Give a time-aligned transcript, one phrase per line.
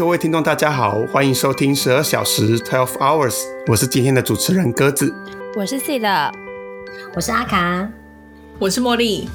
[0.00, 3.36] 各位听众，大家好，欢迎收听十二小时 （Twelve Hours），
[3.66, 5.14] 我是今天的主持人鸽子。
[5.54, 6.32] 我是 C 的，
[7.14, 7.86] 我是阿卡，
[8.58, 9.28] 我是茉莉。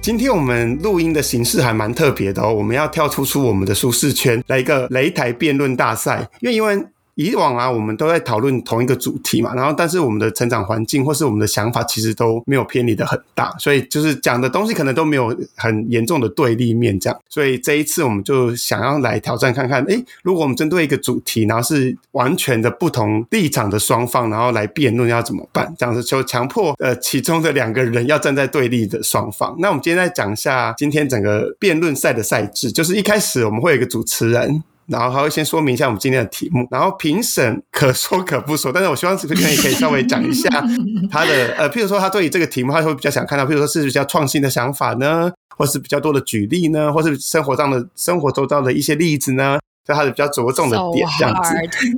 [0.00, 6.84] 今天我们录音的形式还蛮特别的哦，我们要跳出出我们的舒适圈，来一个擂台辩论大赛，因为因为。
[7.20, 17.20] 以往啊，我们都在讨论同一个主题嘛，然后但是我们的成长环境或是我们的想法，其实都没有偏离的很大，所以就是讲的东西可能都没有很严重的对立面这样。
[17.28, 25.74] 所以这一次我们就想要来挑战看看，诶，如果我们针对一个主题，然后是完全的不同立场的双方，然后来辩论要怎么办？
[25.78, 29.54] 这样子就强迫呃其中的两个人要站在对立的双方。
[29.58, 34.62] 那我们今天再讲一下今天整个辩论赛的赛制，就是一开始我们会有一个主持人。
[34.90, 40.48] 然后还会先说明一下我们今天的题目，然后评审可说可不说，但是我希望评审也可以稍微讲一下
[41.10, 51.54] 他的呃，譬如说他对于这个题目，他会比较想看到，譬如说是比较创新的想法呢，或是比较多的举例呢，或是生活上的生活周遭的一些例子呢，是他的比较着重的点这样子。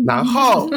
[0.06, 0.68] 然后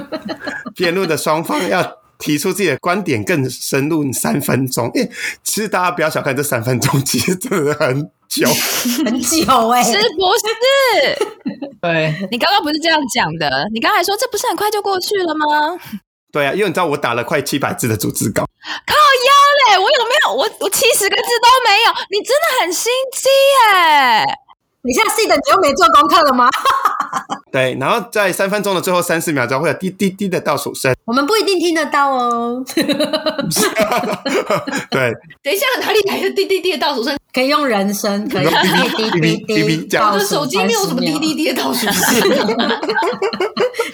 [0.76, 1.98] 辩论的双方要。
[2.18, 5.06] 提出自己的观点更深入三分钟，哎，
[5.44, 8.48] 其实大家不要小看这三分钟，其实真的很久，
[9.06, 11.18] 很久哎，是不是？
[11.82, 15.46] 对，你刚刚不是这样讲的，你刚才说这不是很快就过去了吗？
[16.32, 18.44] 对啊，因为你知道我打了快七百字的组织稿，
[18.86, 20.34] 靠腰嘞，我有没有？
[20.34, 23.30] 我我七十个字都没有，你真的很心机
[23.72, 24.26] 哎。
[24.82, 26.48] 你现在记得你又没做功课了吗？
[27.56, 32.62] 对，然后在三分钟的最后三十秒钟会有滴滴滴的倒数声，我们不一定听得到哦。
[34.92, 37.18] 对，等一下哪里来的滴滴滴的倒数声？
[37.34, 38.52] 可以用人声，可以滴
[39.10, 39.98] 滴滴滴滴滴。
[39.98, 41.96] 我的手机没有什么滴滴滴的倒数声，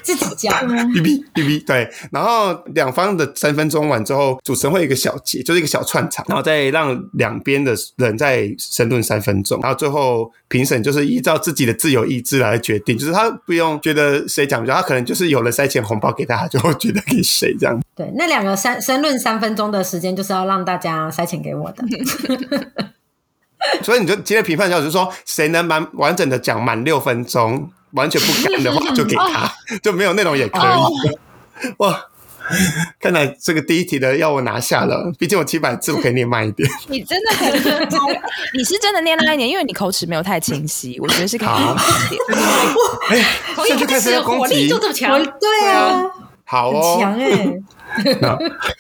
[0.02, 1.64] 自己叫哔哔哔哔。
[1.64, 10.82] 对，然后两方的三分钟完之后，主持人会有一个小节，就是一个小串场，然后再让两边的人再申论三分钟，然后最后评审。
[10.82, 17.78] 就是依照自己的自由意志来决定，就是他不用觉得谁讲比较，他可能就是有了塞钱红包给他，就会觉得给谁这样。
[17.94, 21.84] 对，那两个三申论三分钟的时间，就是要让大家塞钱给我的。
[23.84, 29.54] 所以你就今天评判就是说，谁能满完整的讲满六分钟，完全不干的话，就给他，
[29.84, 31.74] 就没有内容也可以。
[31.80, 32.06] 哇！
[33.00, 36.70] 看来这个第一题的要我拿下了，毕竟我七百字我可以念慢一点。
[36.90, 37.52] 你真的很，
[38.54, 41.76] 你是真的念慢一点，因为你口齿没有太清晰，我觉得是可以慢
[42.06, 42.22] 一点。
[43.10, 43.26] 哎，
[43.66, 46.04] 现在开始火力就这么强，对啊，
[46.46, 47.54] 好哦，强哎。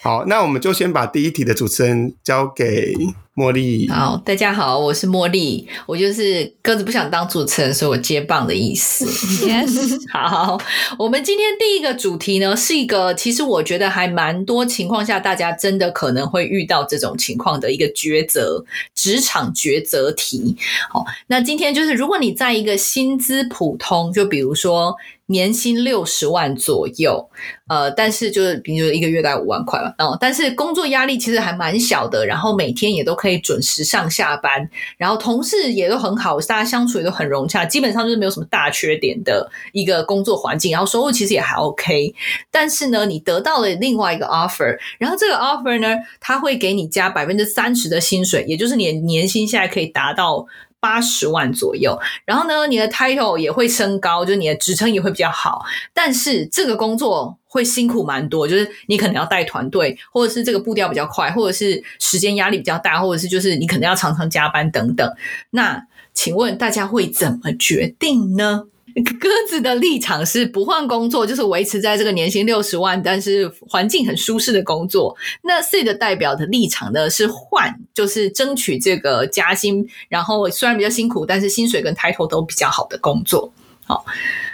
[0.01, 2.95] 好，那我们就先把第一题的主持人交给。
[3.41, 9.03] 茉莉，好，大家好，我是茉莉，我就是鸽子不想当主持人，所以我接棒的意思。
[9.47, 10.61] Yes， 好，
[10.99, 18.63] 我们今天第一个主题呢，是一个其实我觉得还蛮多情况下大家真的可能会遇到这种情况的一个抉择，
[18.93, 20.55] 职场抉择题。
[20.91, 24.95] 好，那今天就是如果你在一个薪资普通，就比如说。
[25.31, 27.29] 年薪六十万左右，
[27.67, 42.13] 呃，但是就是比如说一个月大概五万块吧，哦，但是工作压力其实还蛮小的，然后每天也都可以准时上下班，然后同事也都很好，大家相处也都很融洽，基本上就是没有什么大缺点的一个工作环境，然后收入其实也还 OK，
[42.51, 50.45] 但是呢，你得到了另外一个 offer，然后这个 offer 呢，他会给你加百分之三十的薪水，也就是你年薪现在可以达到。
[50.81, 55.63] 八十万左右，然后呢，你的 title 也会升高，就是你的职称也会比较好。
[55.93, 65.09] 但是这个工作会辛苦蛮多，就是你可能要带团队，或者是这个步调比较快，或者是时间压力比较大，或者是就是你可能要常常加班等等。
[65.51, 68.65] 那请问大家会怎么决定呢？
[69.19, 75.15] 鸽子的立场是不换工作，就是维持在这个年薪六十万，但是环境很舒适的工作。
[75.43, 83.51] 那 C 的代表的立场呢是换，就是争取这个加薪，然后虽然比较辛苦，但是薪水跟抬头都比较好的工作。
[83.85, 84.05] 好，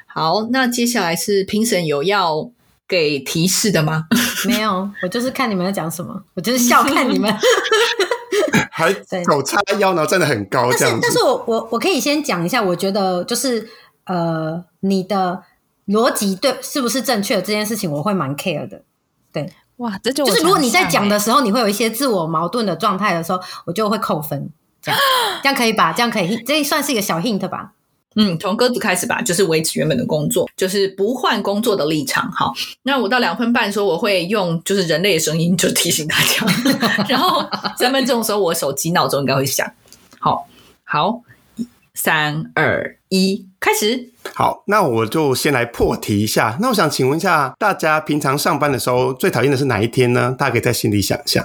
[0.05, 2.49] 好，那接下来是评审有要
[2.87, 4.05] 给提示的吗？
[4.45, 7.33] 没有，我就是看你们在讲什么，我就是笑看你们，
[8.71, 11.00] 还手叉腰，然后站得很高这样。
[11.01, 13.67] 但是我我我可以先讲一下，我觉得就是。
[14.07, 15.44] 呃，你的
[15.88, 17.36] 逻辑对是不是正确？
[17.36, 18.81] 这件事情我会蛮 care 的。
[19.31, 24.50] 对，哇，这就就是如果你在讲的时候，你会有一些自我矛盾的状态的时候，我就会扣分。
[24.81, 25.00] 这样，
[25.44, 25.92] 这样可以吧？
[25.94, 27.74] 这样可以，这算是一个小 hint 吧？
[28.15, 32.31] 嗯，从鸽子开始吧，就是维持原本的工作，就是不换工作的立场。
[32.31, 32.51] 好，
[32.83, 36.45] 那我到两分半的时候，我会用就是人类的声音就提醒大家。
[37.07, 37.45] 然后
[37.77, 39.71] 三分钟的时候，我手机闹钟应该会响。
[40.19, 40.48] 好，
[40.83, 41.21] 好。
[41.97, 44.11] 三二一，开始。
[44.35, 46.55] 好，那我就先来破题一下。
[46.61, 50.35] 那我想请问一下，大家平常上班的时候最讨厌的是哪一天呢？
[50.38, 51.44] 大家可以在心里想象。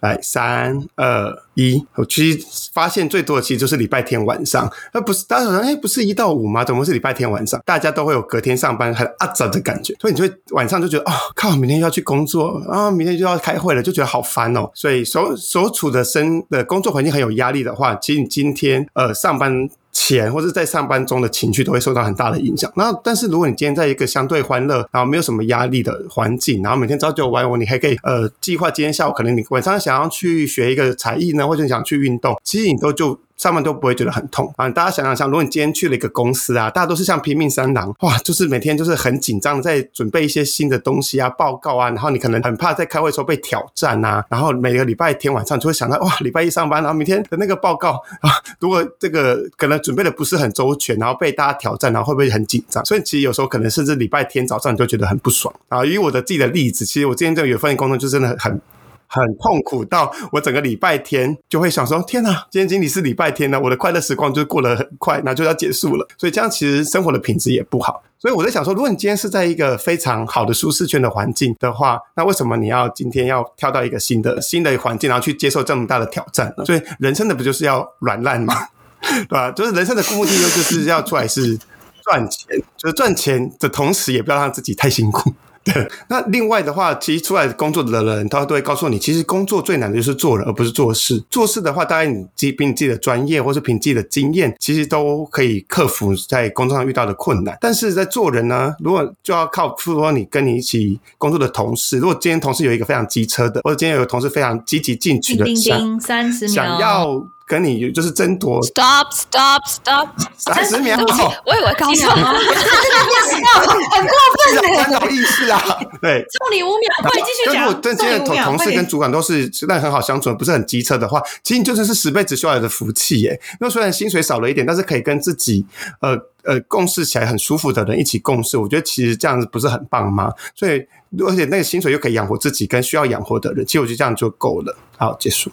[0.00, 6.62] 来，三二一，我其实发现最多的其实就是礼拜天晚上，而不是大家好像哎，不是一到五吗？
[6.62, 7.58] 怎么是礼拜天晚上？
[7.64, 14.70] 大家都会有隔天上班很阿杂的感觉，所以你就会晚上就觉得哦，靠，明天又要去工作啊，明天就要开会了，就觉得好烦哦。
[14.74, 19.66] 所以所所处的生的工作环境很有压力的话，其实你今天呃上班。
[19.94, 22.70] 钱或者在上班中的情绪都会受到很大的影响。
[22.76, 33.18] 那但是如果你今天在一个相对欢乐，然后没有什么压力的环境，然后每天朝九晚五，你还可以呃计划今天下午可能你晚上想要去学一个才艺呢，或者想去运动，其实你都就。
[33.44, 34.70] 上班都不会觉得很痛啊！
[34.70, 52.82] 大家想想像，如果你今天去了一个公司啊，大家都是像拼命三郎，哇，就是每天就是很紧张的在准备一些新的东西啊、报告啊，然后你可能很怕在开会时候被挑战啊，然后每个礼拜天晚上就会想到，哇，礼拜一上班，然后明天的那个报告啊，如果这个可能准备的不是很周全，然后被大家挑战，然后会不会很紧张？
[52.86, 55.84] 所以其实有时候可能甚至礼拜天早上你就觉得很不爽啊。
[55.84, 58.58] 以我的自己的例子，其实我今天这个有份工作就真的很。
[59.06, 66.06] 很痛苦到我整个礼拜天就会想说：天哪，今天经理是礼拜天呢，我的快乐时光就过得很快，那就要结束了。
[66.18, 68.02] 所以这样其实生活的品质也不好。
[68.18, 76.64] 所以我在想说，如果你今天是在一个非常好的舒适圈的环境的话，那为什么你要今天要跳到一个新的新的环境，然后去接受这么大的挑战呢？
[76.64, 78.54] 所以人生的不就是要软烂吗？
[79.04, 79.50] 对吧？
[79.50, 81.58] 就是人生的目的就是要出来是
[82.02, 85.34] 赚钱，就是赚钱的同时，也不要让自己太辛苦。
[85.64, 91.24] 对，那另外的话，其实出来工作的人，他都会告诉你，其实工作最难的就是做人，而不是做事。
[91.30, 97.56] 做事的话，大概你基凭你自己的专业，或是凭自己的经验，其实都可以克服在工作上遇到的困难。
[97.60, 107.26] 但是在做人呢，如果就要靠，比如说你跟你一起工作的同事，如果今天同事有一个非常机车的，或者今天有个同事非常积极进取的，想三十秒，想要。
[107.46, 110.08] 跟你就是争夺，stop stop stop，
[110.38, 110.98] 三十秒，
[111.44, 115.62] 我以为刚什么，很过分的，搞意思啊，
[116.00, 117.66] 对，送你五秒，快继续讲。
[117.66, 123.38] 如果今天同同事跟主管都是那很好相处，不是很机车的话，其实你就算是十辈子修来的福气耶。
[123.60, 125.66] 因为虽然薪水少了一点，但是可以跟自己
[126.00, 130.32] 呃呃共事起来很舒服的人一起共事，我觉得其实这样子不是很棒吗？
[130.54, 130.82] 所以
[131.18, 134.74] 而且那个薪水又可以养活自己跟需要养活的人，其实我觉得这样就够了。
[134.96, 135.50] 好，结束。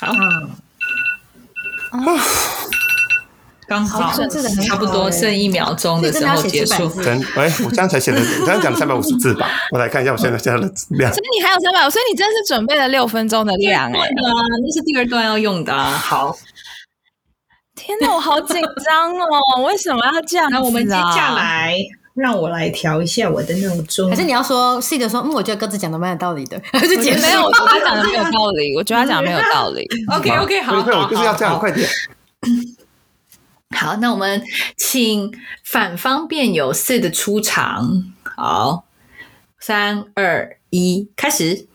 [0.00, 0.12] 好，
[1.90, 2.00] 啊，
[3.66, 4.12] 刚好
[4.66, 6.88] 差不多剩一秒钟的时候结束。
[7.02, 9.48] 真，哎，我刚才写的，我刚才讲了三百五十字吧？
[9.72, 11.12] 我来看一下我现在现在的量。
[11.12, 13.92] 所以你还有三百，所以你真的是准备了六分钟的量哎。
[13.92, 15.72] 对啊，那是第二段要用的。
[15.74, 16.36] 好，
[17.74, 19.64] 天哪，我好紧张哦！
[19.66, 20.48] 为什么要这样？
[20.50, 21.76] 那我们接下来。
[22.18, 24.10] 让我来调一下我的闹钟。
[24.10, 26.58] 可是你要说细的说，嗯，我觉得鸽子讲的蛮有道理的。
[26.72, 26.88] 就
[27.20, 28.76] 没有，我觉得他讲的没有道理。
[28.76, 29.86] 我觉得他讲的没有道理。
[30.12, 31.88] OK OK，好，我就是要这样，快点。
[33.76, 34.42] 好，那我们
[34.76, 35.32] 请
[35.64, 38.12] 反方辩友 C 的出场。
[38.36, 38.84] 好，
[39.60, 41.66] 三二一，开始。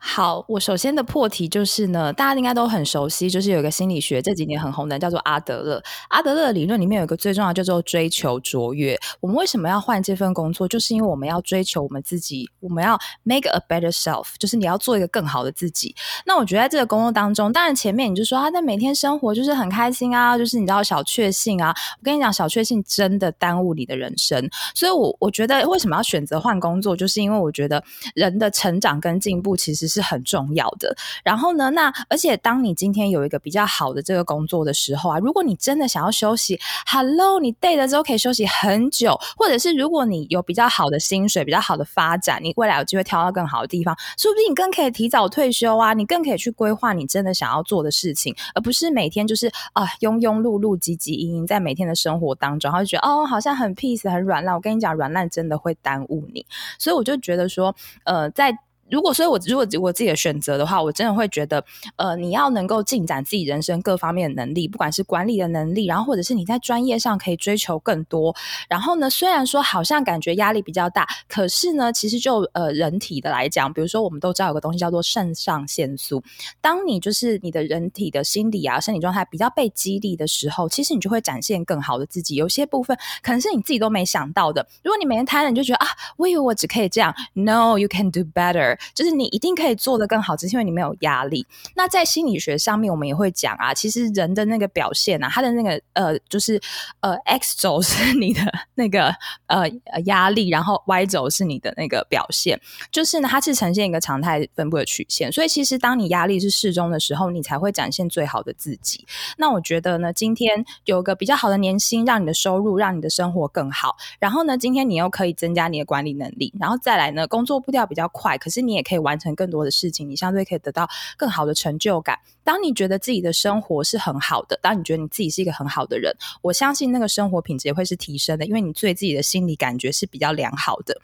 [0.00, 5.82] 好，我首先的破题就是呢，大家应该都很熟悉，就是有一个心理学这几年很红的，叫做阿德勒。
[6.10, 8.96] 阿德勒的理论里面有一个最重要叫做追求卓越。
[9.20, 10.68] 我们为什么要换这份工作？
[10.68, 15.94] 就是因为我们要追求我们自己，我们要 make a better self，就是你要做一个更好的自己。
[16.24, 21.74] 那我觉得在这个工作当中，当然前面你就说啊，那每天生活就是很开心啊，就是你知道小确幸啊。
[21.98, 24.48] 我跟你讲，小确幸真的耽误你的人生。
[24.76, 27.82] 所以，我我觉得为什么要选择换工作，就是因为我觉得
[28.14, 30.02] 人的成长跟进步其实是。
[30.08, 30.96] 很重要的。
[31.22, 54.54] 然后呢，那而且当你今天有一个比较好的这个工作的时候啊，如果你真的想要休息，Hello，你 day 了之后可以休息很久，或者是如果你有比较好的薪水、比较好的发展，你未来有机会挑到更好的地方，说不定你更可以提早退休啊，你更可以去规划你真的想要做的事情，而不是每天就是啊庸庸碌碌、汲汲营营在每天的生活当中，然后就觉得哦好像很 peace、很软烂。
[54.54, 56.46] 我跟你讲，软烂真的会耽误你，
[56.78, 57.74] 所以我就觉得说，
[58.04, 58.56] 呃，在。
[58.90, 61.64] 如果所以，我如果我自己的选择的话，我真的会觉得，
[61.96, 68.34] 呃，你要能够进展自己人生各方面的能力，不管是管理的能力，然后或者是你在专业上可以追求更多。
[68.68, 76.22] 然后呢，虽然说好像感觉压力比较大，可是呢，其实就呃人体的来讲，比如说我们都知道有个东西叫做肾上腺素。
[76.60, 82.36] 当你就是你的人体的心理啊、身体状态比较被激励的时候，其实你就会展现更好的自己。
[82.36, 84.66] 有些部分可能是你自己都没想到的。
[84.82, 87.14] 如果你每天瘫了，你就觉得啊，我以为我只可以这样。
[87.34, 88.77] No，you can do better。
[88.94, 91.46] 就是你一定可以做得更好，只是因为你没有压力。
[91.74, 96.60] 那在心理学上面，我们也会讲啊，其实人的那个表现啊，他的那个呃，就是
[97.00, 98.40] 呃，X 轴是你的
[98.74, 99.14] 那个
[99.46, 99.68] 呃
[100.06, 105.30] 压力，然后 Y 轴是你的那个表现，就是呢，它是呈现一个常态分布的曲线。
[105.30, 109.06] 所以其实当你压力是适中的时候，你才会展现最好的自己。
[109.36, 113.96] 那我觉得呢，今天有个比较好的年薪，让你的收入，让你的生活更好。
[114.18, 118.78] 然后呢，今天你又可以增加你的管理能力，然后再来呢，工作步调比较快，可是你。
[118.78, 122.16] 也可以完成更多的事情，你相对可以得到更好的成就感。
[122.44, 131.00] 当你觉得自己的生活是很好的，当你觉得你自己是一个很好的人，我相信那个生活品质也会是提升的，因为你对自己的心理感觉是比较良好的。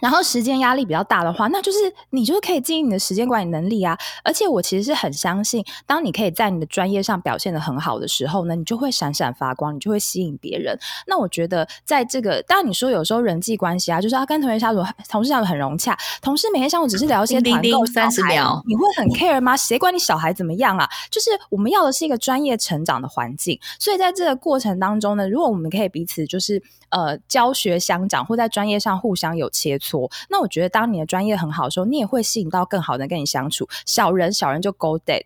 [0.00, 1.78] 然后时间压力比较大的话，那就是
[2.10, 3.96] 你就是可以经营你的时间管理能力啊。
[4.22, 10.78] 而且我其实是很相信，当你可以在你的专业上表现的很好的时候呢，你就会闪闪发光，你就会吸引别人。
[11.06, 19.56] 那我觉得，在这个当然你说有时候人际关系啊，就是要跟同学相处、同事相处很融洽，同事每天相处只是聊一些团购三十秒，你会很 care 吗？
[19.56, 20.88] 谁管你小孩怎么样啊？
[21.10, 23.58] 就是我们要的是一个专业成长的环境。
[23.78, 29.78] 所以在这个过程当中呢，如果我们可以彼此就是呃教学相长，或在专业上互相有切。
[29.84, 33.68] 错，那我觉得当你的专业很好的时候，你也会吸引到更好的人跟你相处。
[33.84, 35.22] 小人小人就 go dead，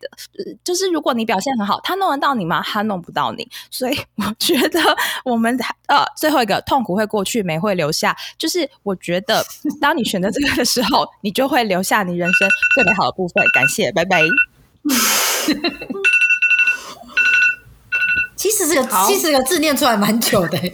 [0.65, 2.61] 就是如果你表现很好，他弄得到你吗？
[2.62, 3.49] 他弄不到你。
[3.71, 4.81] 所以 我觉得
[5.25, 8.17] 我们呃最后一个痛苦会过去，美会留下。
[8.37, 9.45] 就是我觉得
[9.81, 13.45] 当你选择这个的时候，你就会留下你人生最美好的部分。
[13.55, 14.23] 感谢，拜拜。
[18.38, 20.68] 其实这个七十个字念出来蛮久的，是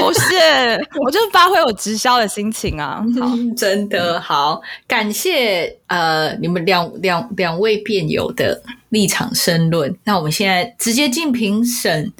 [0.00, 0.88] 不是？
[1.02, 3.02] 我就发挥我直销的心情啊！
[3.18, 9.96] 好，真的好，感谢呃你们两两两位辩友的立场申论。
[10.04, 12.12] 那我们现在直接进评审。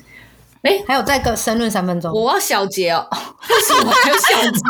[0.62, 3.06] 哎，还有再个申论三分钟，我要小结哦。
[3.50, 4.60] 为什么还有小结？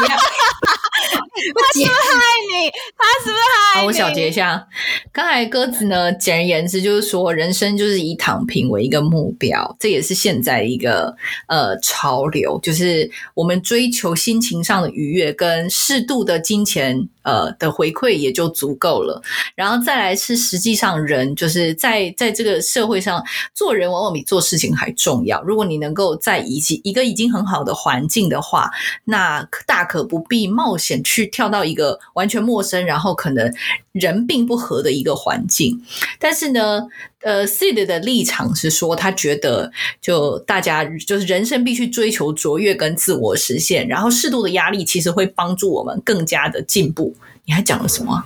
[1.55, 2.21] 他是不是害
[2.53, 2.71] 你？
[2.97, 3.43] 他是不是
[3.75, 3.87] 害你？
[3.87, 4.67] 我小结一下，
[5.13, 11.15] 刚才鸽子呢，简而言之就是说，人生就是以躺平为一个目标，这也是现在一个
[11.49, 17.09] 呃潮流，就是我们追求心情上的愉悦跟适度的金钱。
[17.25, 19.23] 呃的回馈也就足够了，
[19.55, 23.25] 然后再来是实际上人就是在在这个社会上
[23.55, 25.41] 做人往往比做事情还重要。
[25.45, 28.69] 如果你能够在一起一个已经很好的环境的话，
[29.05, 33.53] 那大可不必冒险去跳到一个完全陌生，然后可能
[33.93, 35.83] 人并不合的一个环境。
[36.19, 36.87] 但是呢，
[37.23, 47.15] 呃，Sid 的立场是说，他觉得就大家就是人生必须追求卓越跟自我实现，然后适度的压力其实会帮助我们更加的进步。
[47.45, 48.25] 你还讲了什么？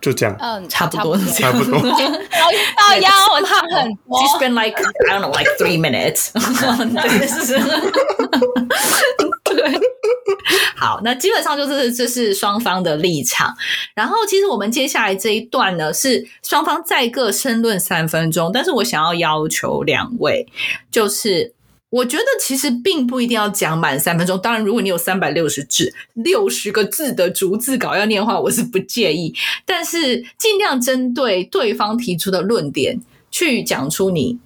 [0.00, 1.72] 就这样，嗯，差不多，差不多。
[1.80, 4.20] 到腰， 我唱很多。
[4.20, 6.30] She spent like I don't know, like three minutes。
[7.02, 7.58] 对，是。
[10.78, 13.52] 好，那基本上就是这是双方的立场。
[13.94, 18.50] 然后，其实我们接下来这一段呢，是双方再各申论三分钟。
[18.52, 20.46] 但是我想要要求两位，
[20.90, 21.52] 就是。
[21.90, 24.38] 我觉得其实并不一定要讲满三分钟。
[24.42, 29.34] 当然，如果你有三百六十字、六十个字的逐字稿要念的话，我是不介意。
[29.64, 34.38] 但是尽量针对对方提出的论点去讲出你。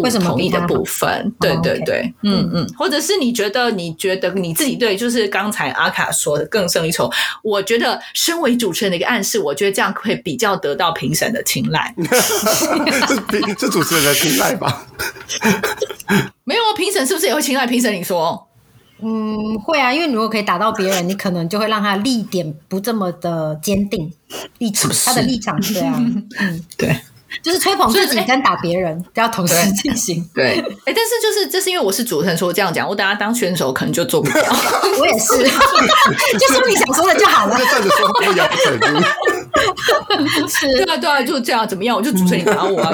[0.00, 7.10] 不同意的部分，对对对，嗯嗯，或者是你觉得你觉得你自己对，就是刚才阿卡说的更胜一筹。
[7.42, 11.94] 我觉得身为主持人的一个暗示，我觉得这样会比较得到评审的青睐。
[12.00, 14.86] 是是 主持人的青睐吧？
[16.44, 17.92] 没有啊，评审是不是也会青睐评审？
[17.92, 18.48] 你说，
[19.00, 24.12] 嗯，会啊，因为你如果可以打到别人，你可能就会让他立点不这么的坚定
[24.58, 25.94] 立场，他的立场对啊，
[26.38, 26.96] 嗯，对。
[27.42, 30.28] 就是吹捧自己跟打别人都要同时进行。
[30.34, 34.44] 对， 哎，但是就是这是因为我是主持人，说这样讲，我等下当选手可能就做不了。
[34.98, 35.38] 我也是，
[36.38, 37.56] 就说你想说的就好了。
[37.56, 38.78] 就站着说不要逞
[40.48, 41.96] 是，对啊，对啊，就这样，怎么样？
[41.96, 42.92] 我就主持人打我啊。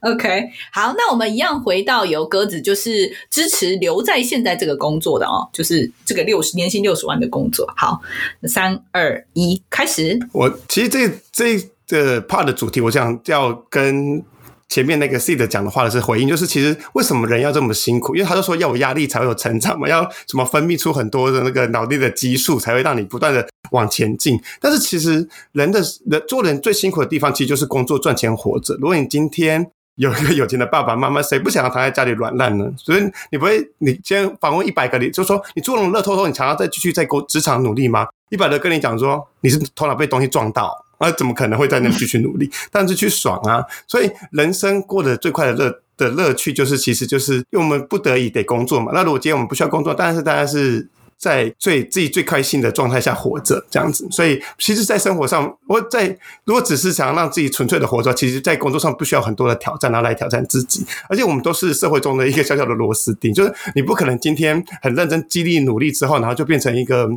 [0.00, 7.66] OK，好，那我们一样回到由鸽子就是支持留在现在这个工作的哦，就是这个六十年薪六十万的工作。
[7.76, 8.00] 好，
[8.44, 10.18] 三二一，开始。
[10.32, 11.73] 我其实这这。
[11.86, 14.22] 这 part 的主题，我想要跟
[14.68, 18.16] 前面那个 seed 讲的话的是回应，就是其实为什么人要这么辛苦？
[18.16, 24.40] 因为他就说要有压力才会有成长嘛，要什么分泌出很多的那个脑力的激素，才会让你不断的往前进。
[24.60, 28.74] 但是其实人的人做人最辛苦的地方，其实就是工作赚钱活着。
[28.80, 32.68] 如果你今天有一个有钱的爸爸妈妈，谁不想要躺在家里软烂呢？
[32.76, 38.08] 所以你不会，你今天访问一百个，你就说你做了乐透透，你想要再继续在工职场努力吗？
[38.30, 40.83] 一百个跟你讲说你是头脑被东西撞到。
[41.04, 42.50] 那怎么可能会在那继续努力？
[42.72, 43.64] 但是去爽啊！
[43.86, 48.92] 所以人生过得最快的乐的乐趣，就是其实就是因为我们不得已得工作嘛。
[48.94, 54.06] 那如果今天我们不需要工作，但是大家是在最自己最开心的状态下活着，这样子。
[54.10, 60.84] 所以其实，在生活上，我在如果只是想让自己纯粹的活着，其实，在工作上不需要很多的挑战，然后来挑战自己。
[61.08, 67.08] 而且我们都是社会中的一个小小的螺丝钉，就是你不可能今天很认真激励努力之后，然后就变成一个。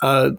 [0.00, 0.30] 呃，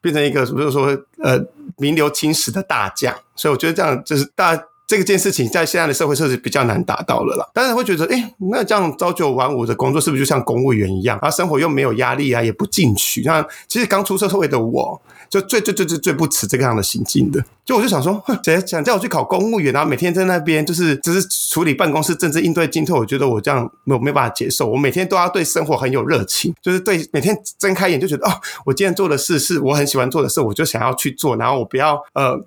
[0.00, 0.86] 变成一个，比如说，
[1.22, 1.38] 呃，
[1.78, 4.56] 名留青史的大将，所以我觉得这样就是大
[4.86, 7.48] 这个件事情在现在的社会设置比较难达到了啦。
[7.52, 11.18] 但是会觉得，哎，那这样朝九晚五的工作是不是就像公务员一样？
[11.22, 13.22] 然后生活又没有压力啊，也不进取。
[13.24, 15.00] 那其实刚出社会的我。
[15.30, 24.68] 就最最最最最不耻这个样的行径的，就我就想说，想想叫我去考公务员，然后每天在那边就是就是处理办公室政治应对进退，我觉得我这样没有没办法接受。
[24.68, 28.32] 我每天都要对生活很有热情，就是对每天睁开眼就觉得哦，
[28.64, 32.40] 我今天做的事是我很喜欢做的事，我就想要去做，然后我不要呃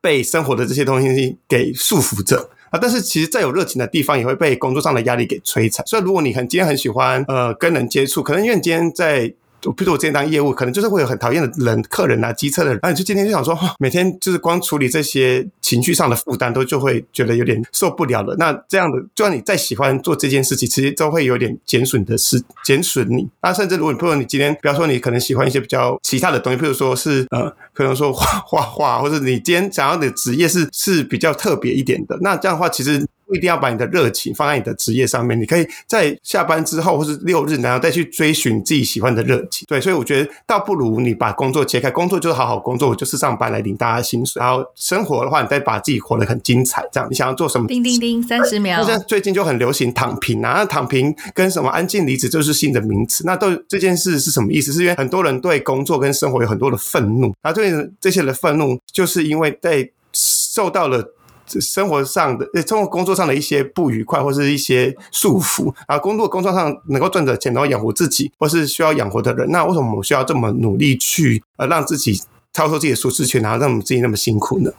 [0.00, 2.78] 被生活的这些东西给束缚着啊。
[2.80, 5.86] 但是其实再有热情的地方，也会被工作上的压力给摧残。
[5.86, 9.34] 所以如果你很今天很喜欢呃跟人接触，可能因为你今天在。
[9.72, 18.34] 比如我今天当业务，可能就是会有很讨厌的人、客人啊、机车的人，然后你就今天就想说，每天就是光处理这些情绪上的负担，都就会觉得有点受不了了。
[18.38, 23.28] 那这样的，就算你再喜欢做这件事情，其实都会有点减损的事，减损你。
[23.42, 33.06] 那甚至如果你，比如说你今天，比方说你可能喜欢一些比较其他的东西，譬如说是呃，可能说画 画画，或者你今天想要的职业是是比较特别一点的，那这样的话，其实。
[33.26, 39.64] 不一定要把你的热情放在你的职业上面，你可以在下班之后或是六日，然后再去追寻自己喜欢的热情。
[39.66, 44.40] 对，所以我觉得倒不如你把工作切开，工作就是好好工作，我就是上班来领大家薪水。
[44.40, 46.86] 然后生活的话，你再把自己活得很精彩。
[46.92, 47.66] 这样，你想要做什么？
[47.66, 48.82] 叮叮叮，三十秒。
[48.84, 53.24] 现在最近就很流行躺平啊，那躺平跟什么安静离职就是新的名词。
[53.26, 54.72] 那都这件事是什么意思？
[54.72, 61.14] 是因为很多人对工作跟生活有很多的愤怒，然后对这些的愤怒，就是因为在受到了。
[61.46, 72.22] 生活上的，通过工作上的一些不愉快，或是一些束缚啊，工作工作上能够赚的钱，然后养活自己，或是需要养活的人，那为什么我们需要这么努力去呃让自己
[72.52, 74.70] 超出自己的舒适圈，然后让我们自己那么辛苦呢？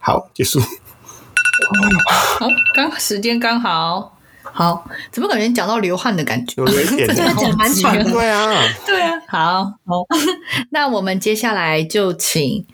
[0.00, 0.60] 好，结束。
[0.60, 6.62] 好，刚时间刚好，好，怎么感觉讲到流汗的感觉？
[6.64, 8.50] 有一点， 真的讲蛮喘的，对啊，
[8.84, 10.06] 对啊，好，好，
[10.70, 12.66] 那我们接下来就请。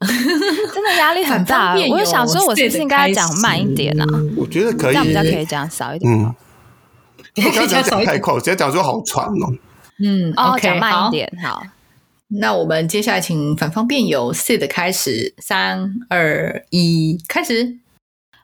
[0.06, 4.06] 真的压力很大，我就想说，我是不是应该讲慢一点啊？
[4.36, 6.12] 我觉得可以，这样比较可以讲少一点。
[6.12, 6.34] 嗯，
[7.34, 9.52] 不要讲太快，直接讲说好喘哦。
[10.02, 11.30] 嗯，OK，讲慢一点。
[11.42, 11.62] 好，
[12.28, 17.78] 那我们接下来请反方辩友 C 的开始，三二一，开始。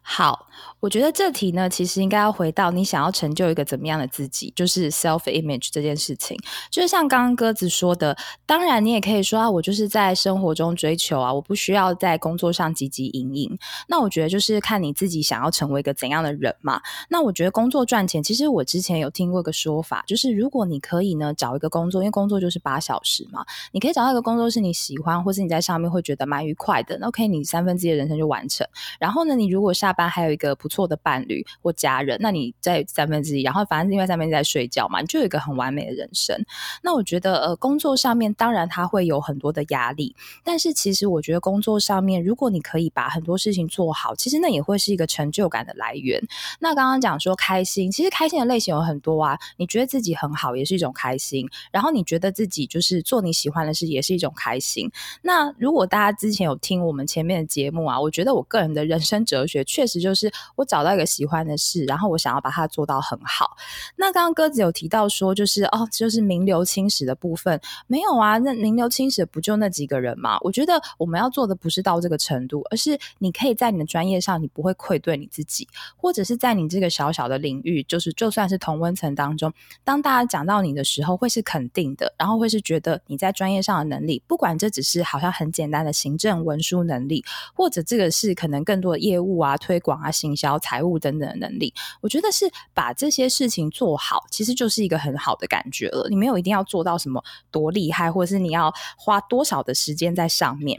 [0.02, 0.48] 好。
[0.84, 6.36] 我觉得这题呢，其实应该要回到你想要成就一个怎么样的自己，就是 self image 这件事情。
[6.70, 13.58] 就是像刚刚鸽子说的，当然你也可以说啊，我就是在生活中追求啊，我不需要在工作上积极营营。
[13.88, 16.78] 那我觉得就是看你自己想要成为一个怎样的人嘛。
[17.08, 23.42] 那我觉得工作赚钱，其实我之前有听过一个说法，就是如果你可以呢找一个工作，因为工作就是八小时嘛，
[23.72, 28.66] 你可以找到一个工作是你喜欢，或是你在上面会觉得蛮愉快的，那 OK，你三分之一的人生就完成。
[28.98, 36.36] 然后呢，你如果下班还有一个不错的伴侣或家人，那你在三分之一，然后反正另外三分之一在睡觉嘛，你就有一个很完美的人生。
[36.82, 46.20] 那我觉得，呃，工作上面当然他会有很多的压力，但是其实我觉得工作上面，如果你可以把很多事情做好，其实那也会是一个成就感的来源。
[46.58, 49.38] 那刚刚讲说开心，其实开心的类型有很多啊。
[49.56, 54.90] 你觉得自己很好，也是一种开心；然后你觉得自己就是做你喜欢的事，也是一种开心。
[55.22, 61.04] 那如果大家之前有听我们前面的节目啊，我觉得我个人的人生哲学，确实就是我找到一个。
[61.14, 63.56] 喜欢的事，然后我想要把它做到很好。
[63.94, 68.38] 那刚刚鸽子有提到说，就是哦，就是名流青史的部分没有啊？
[68.38, 70.38] 那名流青史不就那几个人吗？
[70.40, 79.52] 我觉得我们要做的不是到这个程度，而是你可以在你的专业上，你不会愧对你自己，或者是在你这个小小的领域，就是就算是同温层当中，
[79.84, 90.94] 当大家讲到你的时候，会是肯定的，然后会是觉得你在专业上的能力，不管这只是好像很简单的行政文书能力，或者这个是可能更多的业务啊、推广啊、行销、财务。
[91.04, 96.08] 等等的能力，我觉得是把这些事情做好，其实就是一个很好的感觉了。
[96.08, 100.78] 你没有一定要做到什么多厉害，或者是你要花多少的时间在上面。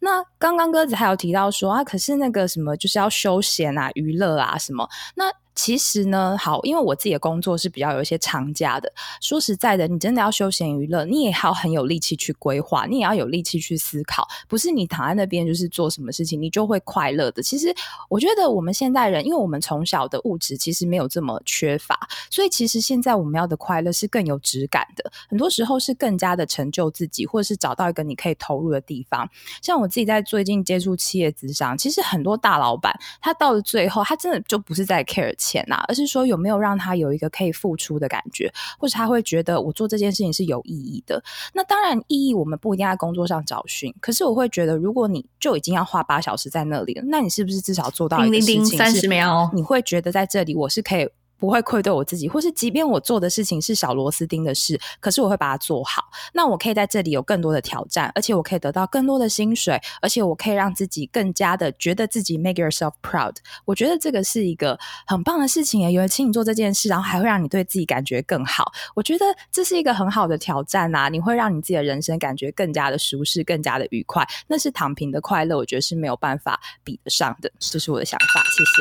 [0.00, 5.41] 那刚刚鸽子还有提到说啊，可是那个什么就是要休闲啊、娱乐啊什么那。
[5.54, 8.90] 其实呢，好，因为我自己的工作是比较有一些长假的。
[9.20, 17.42] 说实在的，你真的要休闲娱乐，你也要很有力气去规划，你也要有力气去思考，不是你躺在那边就是做什么事情，你就会快乐的。
[17.42, 17.74] 其实
[18.08, 25.12] 我觉得我们现代人，因为我们从小的物质其实没有这么缺乏，所以其实现在我们要的快乐是更有质感的。
[25.28, 29.28] 很多时候是更加的成就自己，或者是找到一个你可以投入的地方。
[29.60, 35.34] 像我自己在最近接触企业职场，其实很多大老板他到了最后，他真的就不是在 care。
[35.42, 41.22] 钱呐，而是说有没有让他有一个可以付出的感觉，或者他会觉得我做这件事情是有意义的。
[41.52, 48.78] 那当然，意义我们不一定在工作上找寻，可是我会觉得，如果你就已经要花八小时在那里了，那你是不是至少做到一个事情？
[48.78, 51.08] 三十秒，你会觉得在这里我是可以。
[51.42, 56.04] 不会愧对我自己，或是即便我做的事情是小螺丝钉的事，可是我会把它做好。
[56.32, 63.34] 那我可以在这里有更多的挑战，而且我可以得到更多的薪水，而且我可以让自己更加的觉得自己 make yourself proud。
[63.64, 68.70] 我觉得这个是一个很棒的事情诶，有人请你做这件事，然后还会让你对自己感觉更好。
[68.94, 71.08] 我觉得这是一个很好的挑战啊！
[71.08, 74.24] 你会让你自己的人生感觉更加的舒适，更加的愉快。
[74.46, 77.50] 那是躺平的快乐，我觉得是没有办法比得上的。
[77.58, 78.72] 这是我的想法，谢谢。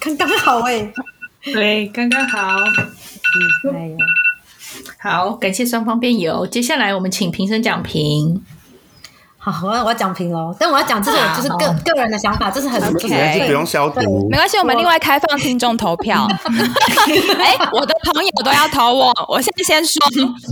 [0.00, 0.92] 刚刚好哎，
[1.52, 2.58] 对，刚刚好。
[3.64, 3.90] 嗯，哎
[4.98, 6.46] 好，感谢双方辩友。
[6.46, 8.42] 接下来我们请评审讲评。
[9.36, 10.56] 好，我要我要讲评喽。
[10.58, 16.26] 但我要讲，这是我就是个个人的想法，这是很 OK，不用消毒，没关系，我们另外开放听众投票。
[17.38, 20.00] 哎，我的朋友都要投我，我现在先说，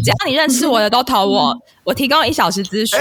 [0.04, 2.98] 只要你认识我的都投我，我提供一小时咨询。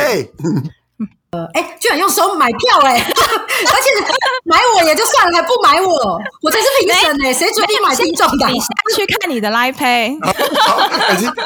[1.34, 4.14] 呃，哎，居然用手买票哎， 而且
[4.44, 8.48] 买我也就算了，还不买我，我才是评审哎，谁决定买听众的？
[8.50, 10.20] 你下去看你的 Live Pay，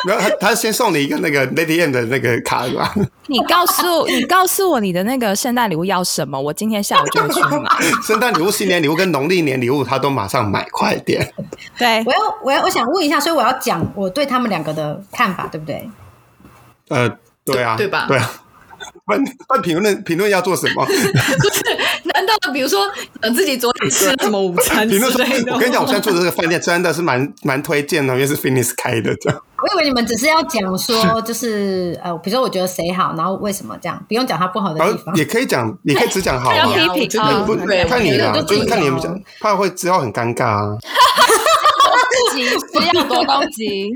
[0.08, 2.92] 没有他，他先送你一个那个 Lady M 的那个卡是吧？
[3.30, 7.70] 你告诉你告诉我你的那个圣诞礼物要什么，我今天下午就去买。
[8.02, 11.32] 圣诞礼物、新年礼物跟农历年礼物，他都马上买，快点。
[11.78, 15.88] 对，我要我要我想问一下，所以我要讲我对他们两个的看法，对不对？
[16.90, 17.08] 呃，
[17.46, 18.06] 对啊，对吧？
[18.08, 18.32] 对啊。
[19.08, 20.86] 问问评论评论要做什么？
[22.14, 22.88] 难道比如说
[23.36, 25.54] 自己昨天吃了什么午餐之类的？
[25.54, 29.14] 我跟你讲，我现在住的这个饭店真的是蛮蛮推荐的，因为是 Finish 开的。
[29.18, 36.54] 这样，我以为你们只是要讲说，就是呃，比如说我觉得谁好，然后为什么这样，不用讲他不好的地方，也可以讲，也可以只讲好。
[36.54, 37.44] 要批评啊？
[37.46, 37.56] 不，
[37.88, 40.78] 看你啦，就是看你们讲，怕会之后很尴尬啊。
[42.74, 43.92] 不要多攻击。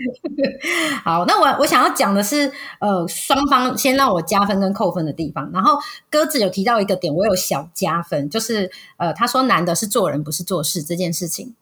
[1.03, 5.49] 好，那我我想要讲的是，呃，双方先让我加分跟扣分的地方。
[5.53, 11.55] 然后鸽子有提到一个点，我有小加分，就是呃，他说难的是做人，不是做事这件事情。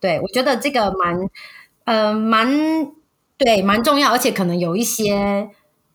[0.00, 1.18] 对我觉得这个蛮，
[1.84, 2.48] 呃，蛮
[3.36, 5.50] 对，蛮重要，而且可能有一些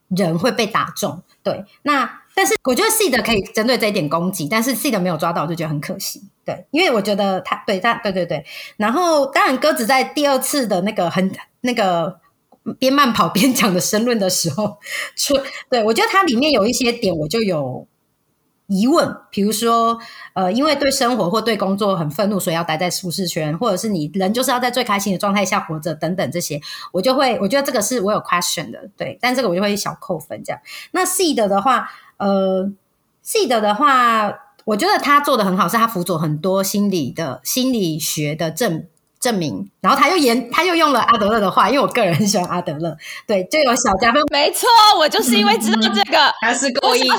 [0.10, 1.22] 人会被打中。
[1.44, 2.20] 对，那。
[2.36, 6.24] 但是我觉得 C 的可以针对这一点攻击，但是 C 的没有抓到，我就觉得很可惜。
[6.46, 8.46] 对，因为我觉得他对他对对对。
[8.78, 12.20] 然后当然鸽子在第二次的那个很那个
[12.80, 14.78] 边慢跑边讲的申论的时候，
[15.16, 15.36] 出
[15.70, 17.88] 对我觉得它里面有一些点我就有
[18.68, 19.98] 疑问，比如说
[20.34, 26.60] 呃，因为对生活或对工作很愤怒，所以要待在舒适圈，或者是你人就是要在最开心的状态下活着等等这些，
[26.92, 30.60] 我就会我觉得这个是我有 question 的，对，但这个我就会小扣分这样。
[30.92, 31.90] 那 C 的的话。
[32.18, 32.72] 呃，
[33.22, 34.32] 记得的话，
[34.66, 38.86] 我觉得他做的很好，是他辅佐很多心理的心理学的证
[39.20, 42.96] 证明，然后他又研他又用了阿德勒的话，因为我个人很喜欢阿德勒，
[43.28, 44.22] 对，就有小加分。
[44.32, 47.16] 没错，我就是因为知道这个， 他是故意的。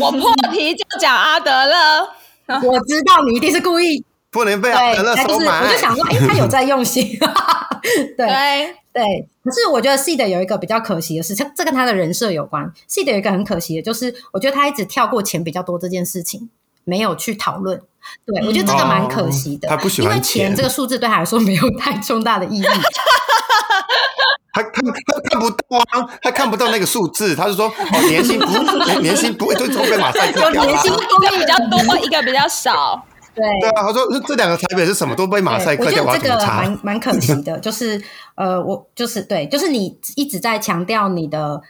[0.00, 2.08] 我破题就讲阿德勒，
[2.62, 5.62] 我知道你一定是故意，不能被阿德勒收买。
[5.62, 7.18] 我就想说，哎，他有在用心，
[8.16, 8.76] 对。
[8.92, 9.02] 对，
[9.42, 12.70] 可是我觉得 C 的有一个比较可惜的是，这这跟他的人设有关。
[12.86, 16.50] C 的有一个很可惜的，就是我觉得他一直跳过钱比较多这件事情，
[16.84, 17.80] 没有去讨论。
[18.26, 22.64] 对我觉得这个蛮可惜的，他不喜欢钱这个数字对他来说没有太重大的意义。
[24.52, 24.70] 他他
[25.06, 33.06] 他看不到啊，他看不到那个数字，他是说 哦，年薪不年薪不会就被马赛克掉了，年薪一个比较多，一个比较少。
[33.34, 38.02] 对对啊，他说这两个台北是什么都被马赛克掉，我觉得这个蛮蛮可惜的，就是
[38.34, 41.62] 呃，我就是对，就是你一直在强调你的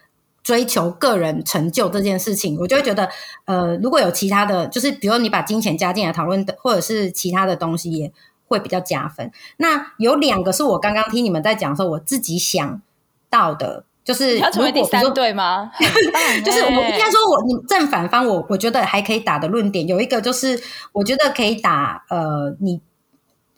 [0.43, 3.09] 追求个人成就这件事情，我就会觉得
[3.45, 8.13] 呃，如果有其他的就是，比如你把金钱加进来讨论的，或者是其他的东西，也
[8.47, 9.31] 会比较加分。
[9.57, 12.83] 那有两个是我刚刚听你们在讲的时候，我自己想
[13.31, 13.85] 到的。
[14.05, 15.71] 就是要成为第三对吗？
[16.45, 22.81] 就是我应该说，我你正反方，我我觉得还可以打的论点有一个，就是我觉得可以打呃，你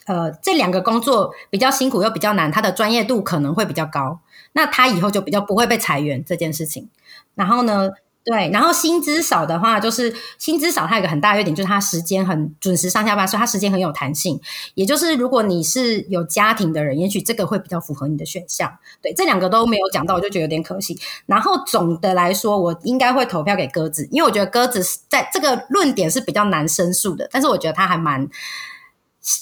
[0.05, 4.20] 呃这两个工作比较辛苦又比较难，它的专业度可能会比较高，
[4.55, 6.88] 那他以后就比较不会被裁员这件事情。
[7.35, 7.90] 然后呢？
[8.27, 14.40] 对，然后薪资少的话，就是薪资少，它有个很大的优点，就是它时间很准时上下班，所以它时间很有弹性。
[14.73, 18.79] 也就是如果你是有家庭的人，也许这个会比较符合你的选项。
[19.03, 20.99] 对，这两个都没有讲到，我就觉得有点可惜。
[21.27, 28.27] 然后总的来说，我应该会投票给鸽子，因为我觉得鸽子在这个论点是比较难申诉的，但是我觉得他还蛮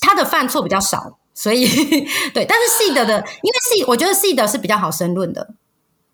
[0.00, 1.66] 他的犯错比较少，所以
[2.34, 2.44] 对。
[2.44, 5.54] 但是 C 的的，因为 C 我觉得的是比较好申论的，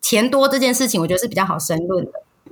[0.01, 2.11] 钱多这件事情，我觉得是比较好申论的。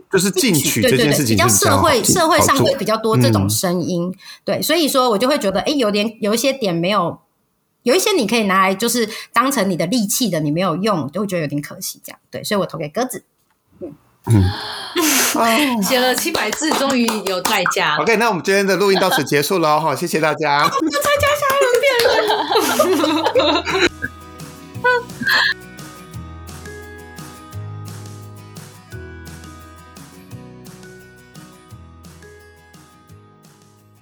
[0.09, 4.09] 就是进取这件事情比较社会社会上会比较多这种声音，
[4.45, 7.19] 对，所以说我就会觉得，哎，有点有一些点没有，
[7.83, 13.25] 有一些你可以拿来就是当成你的利器的，你没有用，就会觉得有点可惜，这样对，所以我投给鸽子。
[14.29, 17.95] 嗯，写了七百字，终于有代价。
[17.97, 20.63] OK，那我们今天的录音到此结束了哈，谢谢大家。
[20.63, 20.81] 要参
[21.21, 21.87] 加下一轮辩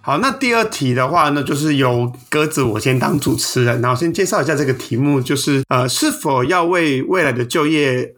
[0.01, 8.13] 好，那第二题的话呢，就是由鸽子我先当主持人，然后先介绍一下这个题目，就是呃，是否要为未来的就业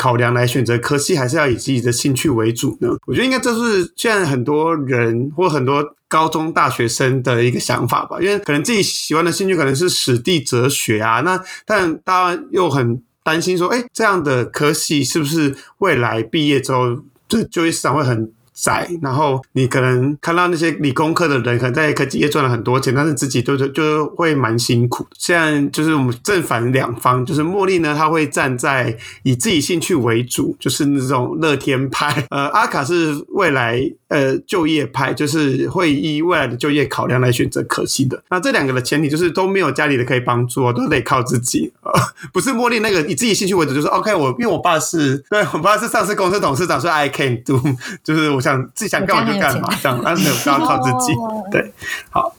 [0.00, 2.88] 考量来选择科系，还是要以自己的兴趣为主呢？
[3.06, 16.96] 我觉得应该这是现在很多人或很多高中大学生的一个想法吧，因为可能自己喜欢的兴趣可能是史地哲学啊，那但大家又很担心说，哎，这样的科系是不是未来毕业之后，
[17.28, 18.32] 就就业市场会很？
[18.54, 25.06] 窄，然后你可能看到那些理工科的人，可能在科技业赚了很多钱，但是自己就是就是会蛮辛苦。
[25.18, 38.22] 现在就是我们正反两方，就是茉莉呢，他会站在以自己兴趣为主，就是那种乐天派；呃，阿卡是未来呃就业派，就是会以未来的就业考量来选择可惜的。
[38.28, 41.72] 那这两个的前提就是都没有家里的可以帮助，都得靠自己。
[42.32, 44.14] 不是茉莉那个以自己兴趣为主，就是 OK。
[44.14, 47.58] 我因为我爸是对 我爸是上市公司董事长，所以 I can do，
[48.04, 48.60] 就是我想。
[48.74, 51.12] 自己想干嘛就干嘛，这样，但是没有都要靠自己。
[51.50, 51.72] 对，
[52.10, 52.34] 好，